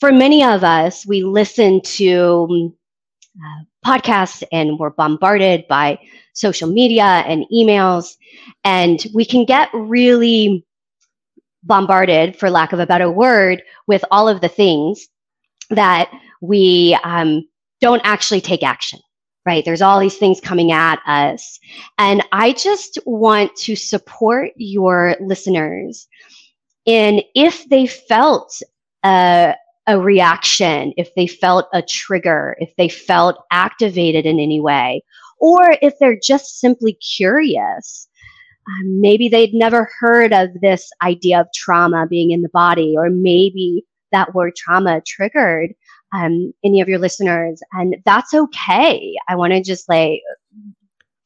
for 0.00 0.12
many 0.12 0.44
of 0.44 0.64
us, 0.64 1.06
we 1.06 1.22
listen 1.22 1.80
to 1.82 2.74
uh, 3.38 3.64
podcasts 3.86 4.42
and 4.52 4.78
we're 4.78 4.90
bombarded 4.90 5.66
by 5.68 5.98
social 6.32 6.68
media 6.68 7.24
and 7.26 7.44
emails, 7.52 8.14
and 8.64 9.06
we 9.14 9.24
can 9.24 9.44
get 9.44 9.68
really 9.72 10.64
bombarded, 11.62 12.36
for 12.36 12.50
lack 12.50 12.72
of 12.72 12.80
a 12.80 12.86
better 12.86 13.10
word, 13.10 13.62
with 13.86 14.04
all 14.10 14.28
of 14.28 14.40
the 14.40 14.48
things 14.48 15.06
that 15.70 16.10
we 16.40 16.98
um, 17.04 17.46
don't 17.80 18.02
actually 18.04 18.40
take 18.40 18.62
action 18.62 18.98
right? 19.46 19.64
There's 19.64 19.82
all 19.82 20.00
these 20.00 20.16
things 20.16 20.40
coming 20.40 20.72
at 20.72 21.00
us. 21.06 21.58
And 21.98 22.22
I 22.32 22.52
just 22.52 22.98
want 23.04 23.54
to 23.56 23.76
support 23.76 24.52
your 24.56 25.16
listeners 25.20 26.08
in 26.86 27.22
if 27.34 27.68
they 27.68 27.86
felt 27.86 28.60
a, 29.04 29.54
a 29.86 30.00
reaction, 30.00 30.92
if 30.96 31.14
they 31.14 31.26
felt 31.26 31.68
a 31.72 31.82
trigger, 31.82 32.56
if 32.58 32.74
they 32.76 32.88
felt 32.88 33.44
activated 33.50 34.26
in 34.26 34.40
any 34.40 34.60
way, 34.60 35.02
or 35.38 35.76
if 35.82 35.94
they're 35.98 36.18
just 36.20 36.58
simply 36.60 36.94
curious. 36.94 38.08
Um, 38.66 39.00
maybe 39.00 39.28
they'd 39.28 39.52
never 39.52 39.90
heard 40.00 40.32
of 40.32 40.48
this 40.62 40.90
idea 41.02 41.40
of 41.40 41.48
trauma 41.54 42.06
being 42.08 42.30
in 42.30 42.40
the 42.40 42.48
body, 42.48 42.94
or 42.96 43.10
maybe 43.10 43.84
that 44.10 44.34
word 44.34 44.56
trauma 44.56 45.02
triggered 45.06 45.74
um, 46.14 46.54
any 46.64 46.80
of 46.80 46.88
your 46.88 46.98
listeners, 46.98 47.60
and 47.72 47.96
that's 48.06 48.32
okay. 48.32 49.14
I 49.28 49.36
want 49.36 49.52
to 49.52 49.62
just 49.62 49.88
like 49.88 50.22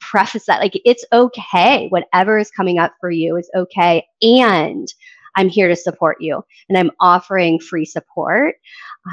preface 0.01 0.47
that 0.47 0.61
like 0.61 0.81
it's 0.85 1.05
okay. 1.13 1.89
Whatever 1.89 2.39
is 2.39 2.51
coming 2.51 2.79
up 2.79 2.95
for 3.01 3.11
you 3.11 3.37
is 3.37 3.51
okay, 3.55 4.05
and 4.23 4.93
I'm 5.37 5.49
here 5.49 5.69
to 5.69 5.77
support 5.77 6.19
you 6.21 6.43
and 6.69 6.79
I'm 6.79 6.91
offering 7.01 7.61
free 7.61 7.85
support. 7.85 8.57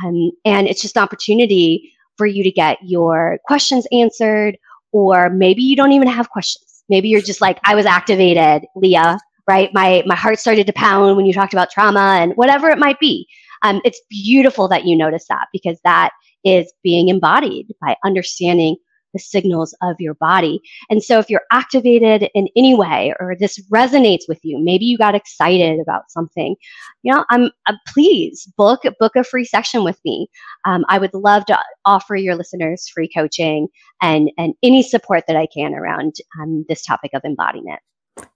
Um, 0.04 0.32
and 0.45 0.67
it's 0.67 0.82
just 0.82 0.97
an 0.97 1.04
opportunity 1.04 1.91
for 2.17 2.25
you 2.25 2.43
to 2.43 2.51
get 2.51 2.78
your 2.84 3.39
questions 3.45 3.88
answered, 3.91 4.58
or 4.91 5.30
maybe 5.30 5.62
you 5.62 5.75
don't 5.75 5.91
even 5.91 6.08
have 6.08 6.30
questions. 6.30 6.84
Maybe 6.89 7.10
you're 7.10 7.21
just 7.21 7.41
like, 7.41 7.60
I 7.65 7.75
was 7.75 7.86
activated, 7.86 8.67
Leah, 8.75 9.19
right? 9.47 9.69
My, 9.73 10.04
my 10.06 10.15
heart 10.15 10.39
started 10.39 10.67
to 10.67 10.73
pound 10.73 11.17
when 11.17 11.25
you 11.25 11.34
talked 11.34 11.54
about 11.54 11.71
trauma 11.71 12.17
and 12.21 12.34
whatever 12.36 12.69
it 12.69 12.78
might 12.78 12.99
be. 12.99 13.28
Um, 13.63 13.82
it's 13.84 14.01
beautiful 14.10 14.67
that 14.67 14.86
you 14.86 14.95
notice 14.95 15.25
that 15.30 15.47
because 15.51 15.80
that 15.84 16.12
is 16.43 16.71
being 16.84 17.10
embodied 17.10 17.73
by 17.82 17.95
understanding 18.04 18.78
the 19.15 19.19
signals 19.19 19.73
of 19.82 19.95
your 19.99 20.13
body. 20.15 20.62
And 20.89 21.01
so 21.01 21.17
if 21.19 21.30
you're 21.30 21.45
activated 21.51 22.30
in 22.36 22.49
any 22.56 22.75
way 22.75 23.13
or 23.19 23.36
this 23.39 23.58
resonates 23.73 24.23
with 24.28 24.39
you, 24.43 24.60
maybe 24.60 24.86
you 24.86 24.97
got 24.97 25.15
excited 25.15 25.80
about 25.80 26.12
something, 26.12 26.56
you 27.04 27.13
know, 27.13 27.23
I'm 27.30 27.49
uh, 27.65 27.73
please 27.88 28.45
book 28.58 28.82
book 28.99 29.15
a 29.15 29.23
free 29.23 29.45
session 29.45 29.84
with 29.84 29.99
me. 30.04 30.28
Um, 30.65 30.84
I 30.89 30.97
would 30.99 31.13
love 31.13 31.45
to 31.45 31.58
offer 31.86 32.15
your 32.15 32.36
listeners 32.36 32.89
free 32.93 33.10
coaching 33.10 33.69
and 34.01 34.30
and 34.38 34.54
any 34.62 34.84
support 34.84 35.23
that 35.28 35.38
I 35.38 35.47
can 35.47 35.73
around 35.73 36.15
um, 36.39 36.65
this 36.67 36.84
topic 36.84 37.12
of 37.13 37.23
embodiment. 37.23 37.80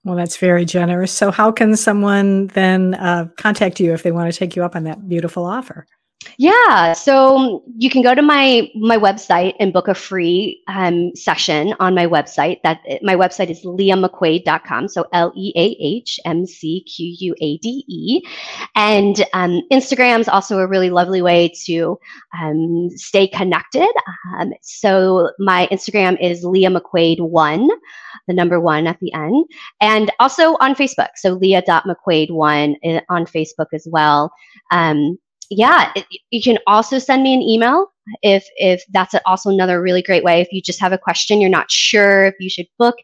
Well, 0.04 0.16
that's 0.16 0.36
very 0.36 0.64
generous. 0.64 1.12
So, 1.12 1.30
how 1.30 1.52
can 1.52 1.76
someone 1.76 2.48
then 2.48 2.94
uh, 2.94 3.28
contact 3.36 3.80
you 3.80 3.92
if 3.92 4.02
they 4.02 4.12
want 4.12 4.32
to 4.32 4.38
take 4.38 4.56
you 4.56 4.64
up 4.64 4.76
on 4.76 4.84
that 4.84 5.08
beautiful 5.08 5.44
offer? 5.44 5.86
Yeah, 6.40 6.94
so 6.94 7.62
you 7.76 7.90
can 7.90 8.00
go 8.00 8.14
to 8.14 8.22
my 8.22 8.70
my 8.74 8.96
website 8.96 9.52
and 9.60 9.74
book 9.74 9.88
a 9.88 9.94
free 9.94 10.62
um, 10.68 11.14
session 11.14 11.74
on 11.80 11.94
my 11.94 12.06
website. 12.06 12.62
That 12.64 12.80
my 13.02 13.14
website 13.14 13.50
is 13.50 13.62
leahmcquade.com. 13.62 14.88
So 14.88 15.04
L 15.12 15.34
E 15.36 15.52
A 15.54 15.76
H 15.78 16.18
M 16.24 16.46
C 16.46 16.82
Q 16.84 17.14
U 17.18 17.34
A 17.42 17.58
D 17.58 17.84
E, 17.86 18.22
and 18.74 19.22
um, 19.34 19.60
Instagram 19.70 20.20
is 20.20 20.28
also 20.28 20.60
a 20.60 20.66
really 20.66 20.88
lovely 20.88 21.20
way 21.20 21.52
to 21.66 21.98
um, 22.40 22.88
stay 22.96 23.28
connected. 23.28 23.90
Um, 24.38 24.54
so 24.62 25.32
my 25.38 25.68
Instagram 25.70 26.16
is 26.22 26.42
Leah 26.42 26.70
McQuade 26.70 27.20
one, 27.20 27.68
the 28.28 28.32
number 28.32 28.58
one 28.58 28.86
at 28.86 28.98
the 29.00 29.12
end, 29.12 29.44
and 29.82 30.10
also 30.18 30.56
on 30.60 30.74
Facebook. 30.74 31.10
So 31.16 31.32
Leah.McQuade 31.32 32.30
one 32.30 32.76
eh, 32.82 33.02
on 33.10 33.26
Facebook 33.26 33.74
as 33.74 33.86
well. 33.90 34.32
Um, 34.70 35.18
yeah, 35.50 35.90
it, 35.96 36.06
you 36.30 36.40
can 36.40 36.58
also 36.66 36.98
send 36.98 37.24
me 37.24 37.34
an 37.34 37.42
email 37.42 37.88
if 38.22 38.48
if 38.56 38.82
that's 38.92 39.14
also 39.26 39.50
another 39.50 39.82
really 39.82 40.00
great 40.02 40.22
way. 40.22 40.40
If 40.40 40.52
you 40.52 40.62
just 40.62 40.80
have 40.80 40.92
a 40.92 40.98
question, 40.98 41.40
you're 41.40 41.50
not 41.50 41.70
sure 41.70 42.26
if 42.26 42.34
you 42.38 42.48
should 42.48 42.66
book 42.78 42.94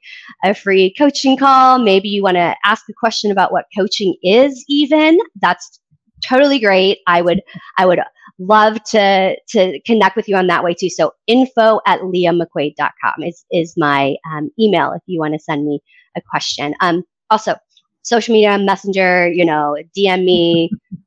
a 0.44 0.54
free 0.54 0.94
coaching 0.96 1.36
call, 1.36 1.78
maybe 1.78 2.08
you 2.08 2.22
want 2.22 2.36
to 2.36 2.56
ask 2.64 2.84
a 2.88 2.92
question 2.92 3.32
about 3.32 3.52
what 3.52 3.66
coaching 3.76 4.14
is. 4.22 4.64
Even 4.68 5.18
that's 5.40 5.80
totally 6.24 6.60
great. 6.60 6.98
I 7.08 7.20
would 7.20 7.42
I 7.78 7.86
would 7.86 7.98
love 8.38 8.82
to 8.84 9.36
to 9.48 9.80
connect 9.84 10.14
with 10.14 10.28
you 10.28 10.36
on 10.36 10.46
that 10.46 10.62
way 10.62 10.74
too. 10.74 10.88
So 10.88 11.12
info 11.26 11.80
at 11.84 12.00
leahmcquade.com 12.00 13.24
is 13.24 13.44
is 13.50 13.74
my 13.76 14.14
um, 14.30 14.50
email 14.60 14.92
if 14.92 15.02
you 15.06 15.18
want 15.18 15.34
to 15.34 15.40
send 15.40 15.66
me 15.66 15.80
a 16.16 16.20
question. 16.30 16.74
Um, 16.80 17.02
also, 17.28 17.56
social 18.02 18.32
media, 18.32 18.56
messenger, 18.56 19.28
you 19.28 19.44
know, 19.44 19.76
DM 19.96 20.24
me 20.24 20.70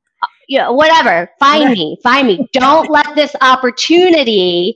you 0.50 0.58
know, 0.58 0.72
whatever. 0.72 1.30
Find 1.38 1.70
me, 1.70 1.96
find 2.02 2.26
me. 2.26 2.48
Don't 2.52 2.90
let 2.90 3.14
this 3.14 3.36
opportunity 3.40 4.74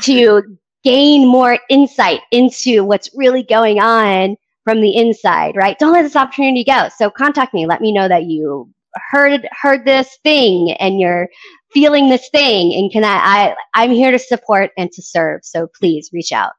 to 0.00 0.56
gain 0.82 1.28
more 1.28 1.58
insight 1.68 2.22
into 2.32 2.82
what's 2.82 3.10
really 3.14 3.42
going 3.42 3.78
on 3.78 4.36
from 4.64 4.80
the 4.80 4.96
inside, 4.96 5.54
right? 5.54 5.78
Don't 5.78 5.92
let 5.92 6.00
this 6.00 6.16
opportunity 6.16 6.64
go. 6.64 6.88
So 6.96 7.10
contact 7.10 7.52
me. 7.52 7.66
Let 7.66 7.82
me 7.82 7.92
know 7.92 8.08
that 8.08 8.24
you 8.24 8.70
heard 9.10 9.46
heard 9.52 9.84
this 9.84 10.16
thing 10.24 10.72
and 10.72 10.98
you're 10.98 11.28
feeling 11.74 12.08
this 12.08 12.30
thing 12.30 12.72
and 12.72 12.90
can 12.90 13.04
I, 13.04 13.16
I 13.18 13.56
I'm 13.74 13.90
here 13.90 14.10
to 14.10 14.18
support 14.18 14.70
and 14.78 14.90
to 14.92 15.02
serve. 15.02 15.42
So 15.44 15.68
please 15.78 16.08
reach 16.10 16.32
out. 16.32 16.52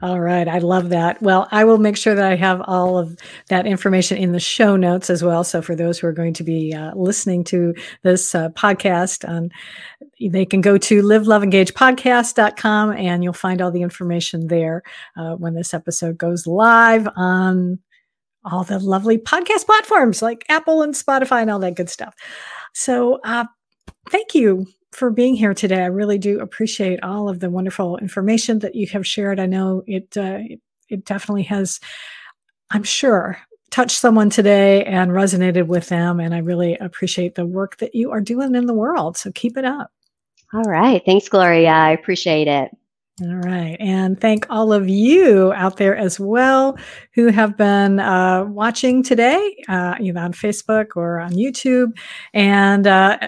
All 0.00 0.20
right. 0.20 0.46
I 0.46 0.58
love 0.58 0.90
that. 0.90 1.20
Well, 1.20 1.48
I 1.50 1.64
will 1.64 1.78
make 1.78 1.96
sure 1.96 2.14
that 2.14 2.24
I 2.24 2.36
have 2.36 2.62
all 2.66 2.98
of 2.98 3.18
that 3.48 3.66
information 3.66 4.16
in 4.16 4.30
the 4.30 4.38
show 4.38 4.76
notes 4.76 5.10
as 5.10 5.24
well. 5.24 5.42
So 5.42 5.60
for 5.60 5.74
those 5.74 5.98
who 5.98 6.06
are 6.06 6.12
going 6.12 6.34
to 6.34 6.44
be 6.44 6.72
uh, 6.72 6.94
listening 6.94 7.42
to 7.44 7.74
this 8.02 8.34
uh, 8.34 8.50
podcast, 8.50 9.28
um, 9.28 9.50
they 10.20 10.44
can 10.44 10.60
go 10.60 10.78
to 10.78 11.02
liveloveengagepodcast.com 11.02 12.92
and 12.92 13.24
you'll 13.24 13.32
find 13.32 13.60
all 13.60 13.72
the 13.72 13.82
information 13.82 14.46
there 14.46 14.82
uh, 15.16 15.34
when 15.34 15.54
this 15.54 15.74
episode 15.74 16.16
goes 16.16 16.46
live 16.46 17.08
on 17.16 17.80
all 18.44 18.62
the 18.62 18.78
lovely 18.78 19.18
podcast 19.18 19.66
platforms 19.66 20.22
like 20.22 20.44
Apple 20.48 20.82
and 20.82 20.94
Spotify 20.94 21.42
and 21.42 21.50
all 21.50 21.58
that 21.58 21.74
good 21.74 21.90
stuff. 21.90 22.14
So 22.72 23.18
uh, 23.24 23.46
thank 24.10 24.32
you 24.32 24.66
for 24.96 25.10
being 25.10 25.36
here 25.36 25.52
today. 25.52 25.82
I 25.82 25.86
really 25.86 26.16
do 26.16 26.40
appreciate 26.40 27.02
all 27.02 27.28
of 27.28 27.40
the 27.40 27.50
wonderful 27.50 27.98
information 27.98 28.60
that 28.60 28.74
you 28.74 28.86
have 28.88 29.06
shared. 29.06 29.38
I 29.38 29.44
know 29.44 29.82
it, 29.86 30.16
uh, 30.16 30.38
it 30.88 31.04
definitely 31.04 31.42
has, 31.42 31.80
I'm 32.70 32.82
sure, 32.82 33.38
touched 33.70 33.98
someone 33.98 34.30
today 34.30 34.84
and 34.84 35.10
resonated 35.10 35.66
with 35.66 35.90
them. 35.90 36.18
And 36.18 36.34
I 36.34 36.38
really 36.38 36.76
appreciate 36.78 37.34
the 37.34 37.44
work 37.44 37.76
that 37.76 37.94
you 37.94 38.10
are 38.10 38.22
doing 38.22 38.54
in 38.54 38.64
the 38.64 38.72
world. 38.72 39.18
So 39.18 39.30
keep 39.32 39.58
it 39.58 39.66
up. 39.66 39.92
All 40.54 40.62
right. 40.62 41.02
Thanks, 41.04 41.28
Gloria. 41.28 41.68
I 41.68 41.90
appreciate 41.90 42.48
it. 42.48 42.70
All 43.22 43.34
right. 43.34 43.76
And 43.80 44.18
thank 44.18 44.46
all 44.48 44.72
of 44.72 44.88
you 44.88 45.52
out 45.54 45.76
there 45.76 45.96
as 45.96 46.18
well 46.18 46.78
who 47.14 47.28
have 47.28 47.56
been 47.56 48.00
uh, 48.00 48.44
watching 48.44 49.02
today, 49.02 49.62
uh, 49.68 49.94
either 50.00 50.20
on 50.20 50.32
Facebook 50.32 50.88
or 50.96 51.20
on 51.20 51.32
YouTube. 51.32 51.92
And 52.32 52.86
uh, 52.86 53.18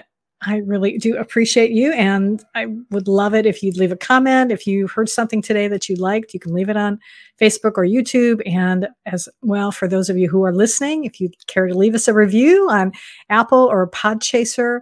I 0.41 0.57
really 0.57 0.97
do 0.97 1.17
appreciate 1.17 1.71
you. 1.71 1.91
And 1.91 2.43
I 2.55 2.67
would 2.91 3.09
love 3.09 3.33
it 3.33 3.45
if 3.45 3.61
you'd 3.61 3.77
leave 3.77 3.91
a 3.91 3.97
comment. 3.97 4.53
If 4.53 4.65
you 4.65 4.87
heard 4.87 5.09
something 5.09 5.41
today 5.41 5.67
that 5.67 5.89
you 5.89 5.97
liked, 5.97 6.33
you 6.33 6.39
can 6.39 6.53
leave 6.53 6.69
it 6.69 6.77
on 6.77 6.97
Facebook 7.39 7.73
or 7.75 7.83
YouTube. 7.83 8.41
And 8.45 8.87
as 9.05 9.27
well, 9.41 9.71
for 9.71 9.87
those 9.87 10.09
of 10.09 10.17
you 10.17 10.29
who 10.29 10.43
are 10.43 10.53
listening, 10.53 11.03
if 11.03 11.19
you'd 11.19 11.35
care 11.47 11.67
to 11.67 11.77
leave 11.77 11.93
us 11.93 12.07
a 12.07 12.13
review 12.13 12.69
on 12.69 12.93
Apple 13.29 13.65
or 13.69 13.89
Podchaser, 13.89 14.79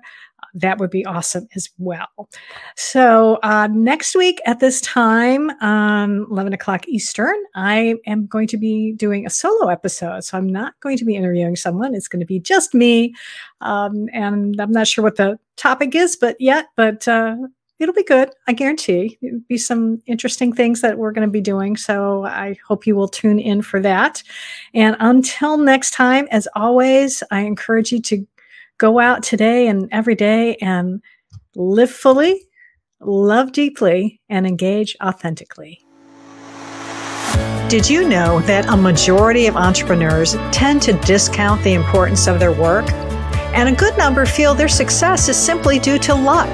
that 0.59 0.79
would 0.79 0.89
be 0.89 1.05
awesome 1.05 1.47
as 1.55 1.69
well. 1.77 2.29
So, 2.75 3.39
uh, 3.43 3.67
next 3.71 4.15
week 4.15 4.41
at 4.45 4.59
this 4.59 4.81
time, 4.81 5.49
um, 5.61 6.27
11 6.31 6.53
o'clock 6.53 6.87
Eastern, 6.87 7.35
I 7.55 7.95
am 8.05 8.25
going 8.25 8.47
to 8.47 8.57
be 8.57 8.93
doing 8.93 9.25
a 9.25 9.29
solo 9.29 9.69
episode. 9.69 10.23
So, 10.23 10.37
I'm 10.37 10.47
not 10.47 10.73
going 10.79 10.97
to 10.97 11.05
be 11.05 11.15
interviewing 11.15 11.55
someone, 11.55 11.95
it's 11.95 12.07
going 12.07 12.19
to 12.19 12.25
be 12.25 12.39
just 12.39 12.73
me. 12.73 13.13
Um, 13.61 14.07
and 14.13 14.59
I'm 14.59 14.71
not 14.71 14.87
sure 14.87 15.03
what 15.03 15.15
the 15.15 15.39
topic 15.55 15.95
is, 15.95 16.15
but 16.15 16.35
yet, 16.39 16.67
but 16.75 17.07
uh, 17.07 17.35
it'll 17.79 17.93
be 17.93 18.03
good. 18.03 18.31
I 18.47 18.53
guarantee 18.53 19.17
it'll 19.21 19.39
be 19.47 19.57
some 19.57 20.01
interesting 20.05 20.53
things 20.53 20.81
that 20.81 20.97
we're 20.97 21.11
going 21.11 21.27
to 21.27 21.31
be 21.31 21.41
doing. 21.41 21.77
So 21.77 22.25
I 22.25 22.55
hope 22.67 22.87
you 22.87 22.95
will 22.95 23.07
tune 23.07 23.39
in 23.39 23.61
for 23.61 23.79
that. 23.81 24.23
And 24.73 24.95
until 24.99 25.57
next 25.57 25.91
time, 25.91 26.27
as 26.31 26.47
always, 26.55 27.23
I 27.31 27.41
encourage 27.41 27.91
you 27.91 28.01
to 28.03 28.25
go 28.77 28.99
out 28.99 29.23
today 29.23 29.67
and 29.67 29.89
every 29.91 30.15
day 30.15 30.55
and 30.57 31.01
live 31.55 31.91
fully, 31.91 32.41
love 32.99 33.51
deeply, 33.51 34.21
and 34.29 34.45
engage 34.45 34.95
authentically. 35.03 35.81
Did 37.69 37.89
you 37.89 38.07
know 38.07 38.39
that 38.41 38.65
a 38.67 38.77
majority 38.77 39.47
of 39.47 39.57
entrepreneurs 39.57 40.35
tend 40.51 40.81
to 40.83 40.93
discount 40.93 41.61
the 41.63 41.73
importance 41.73 42.27
of 42.27 42.39
their 42.39 42.53
work? 42.53 42.89
And 43.53 43.67
a 43.67 43.77
good 43.77 43.97
number 43.97 44.25
feel 44.25 44.53
their 44.53 44.69
success 44.69 45.27
is 45.27 45.35
simply 45.35 45.79
due 45.79 45.99
to 45.99 46.15
luck. 46.15 46.47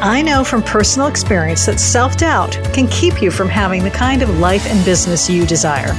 I 0.00 0.22
know 0.22 0.44
from 0.44 0.62
personal 0.62 1.08
experience 1.08 1.66
that 1.66 1.80
self 1.80 2.18
doubt 2.18 2.52
can 2.72 2.86
keep 2.88 3.22
you 3.22 3.30
from 3.30 3.48
having 3.48 3.82
the 3.82 3.90
kind 3.90 4.22
of 4.22 4.38
life 4.38 4.66
and 4.66 4.84
business 4.84 5.28
you 5.28 5.46
desire. 5.46 5.92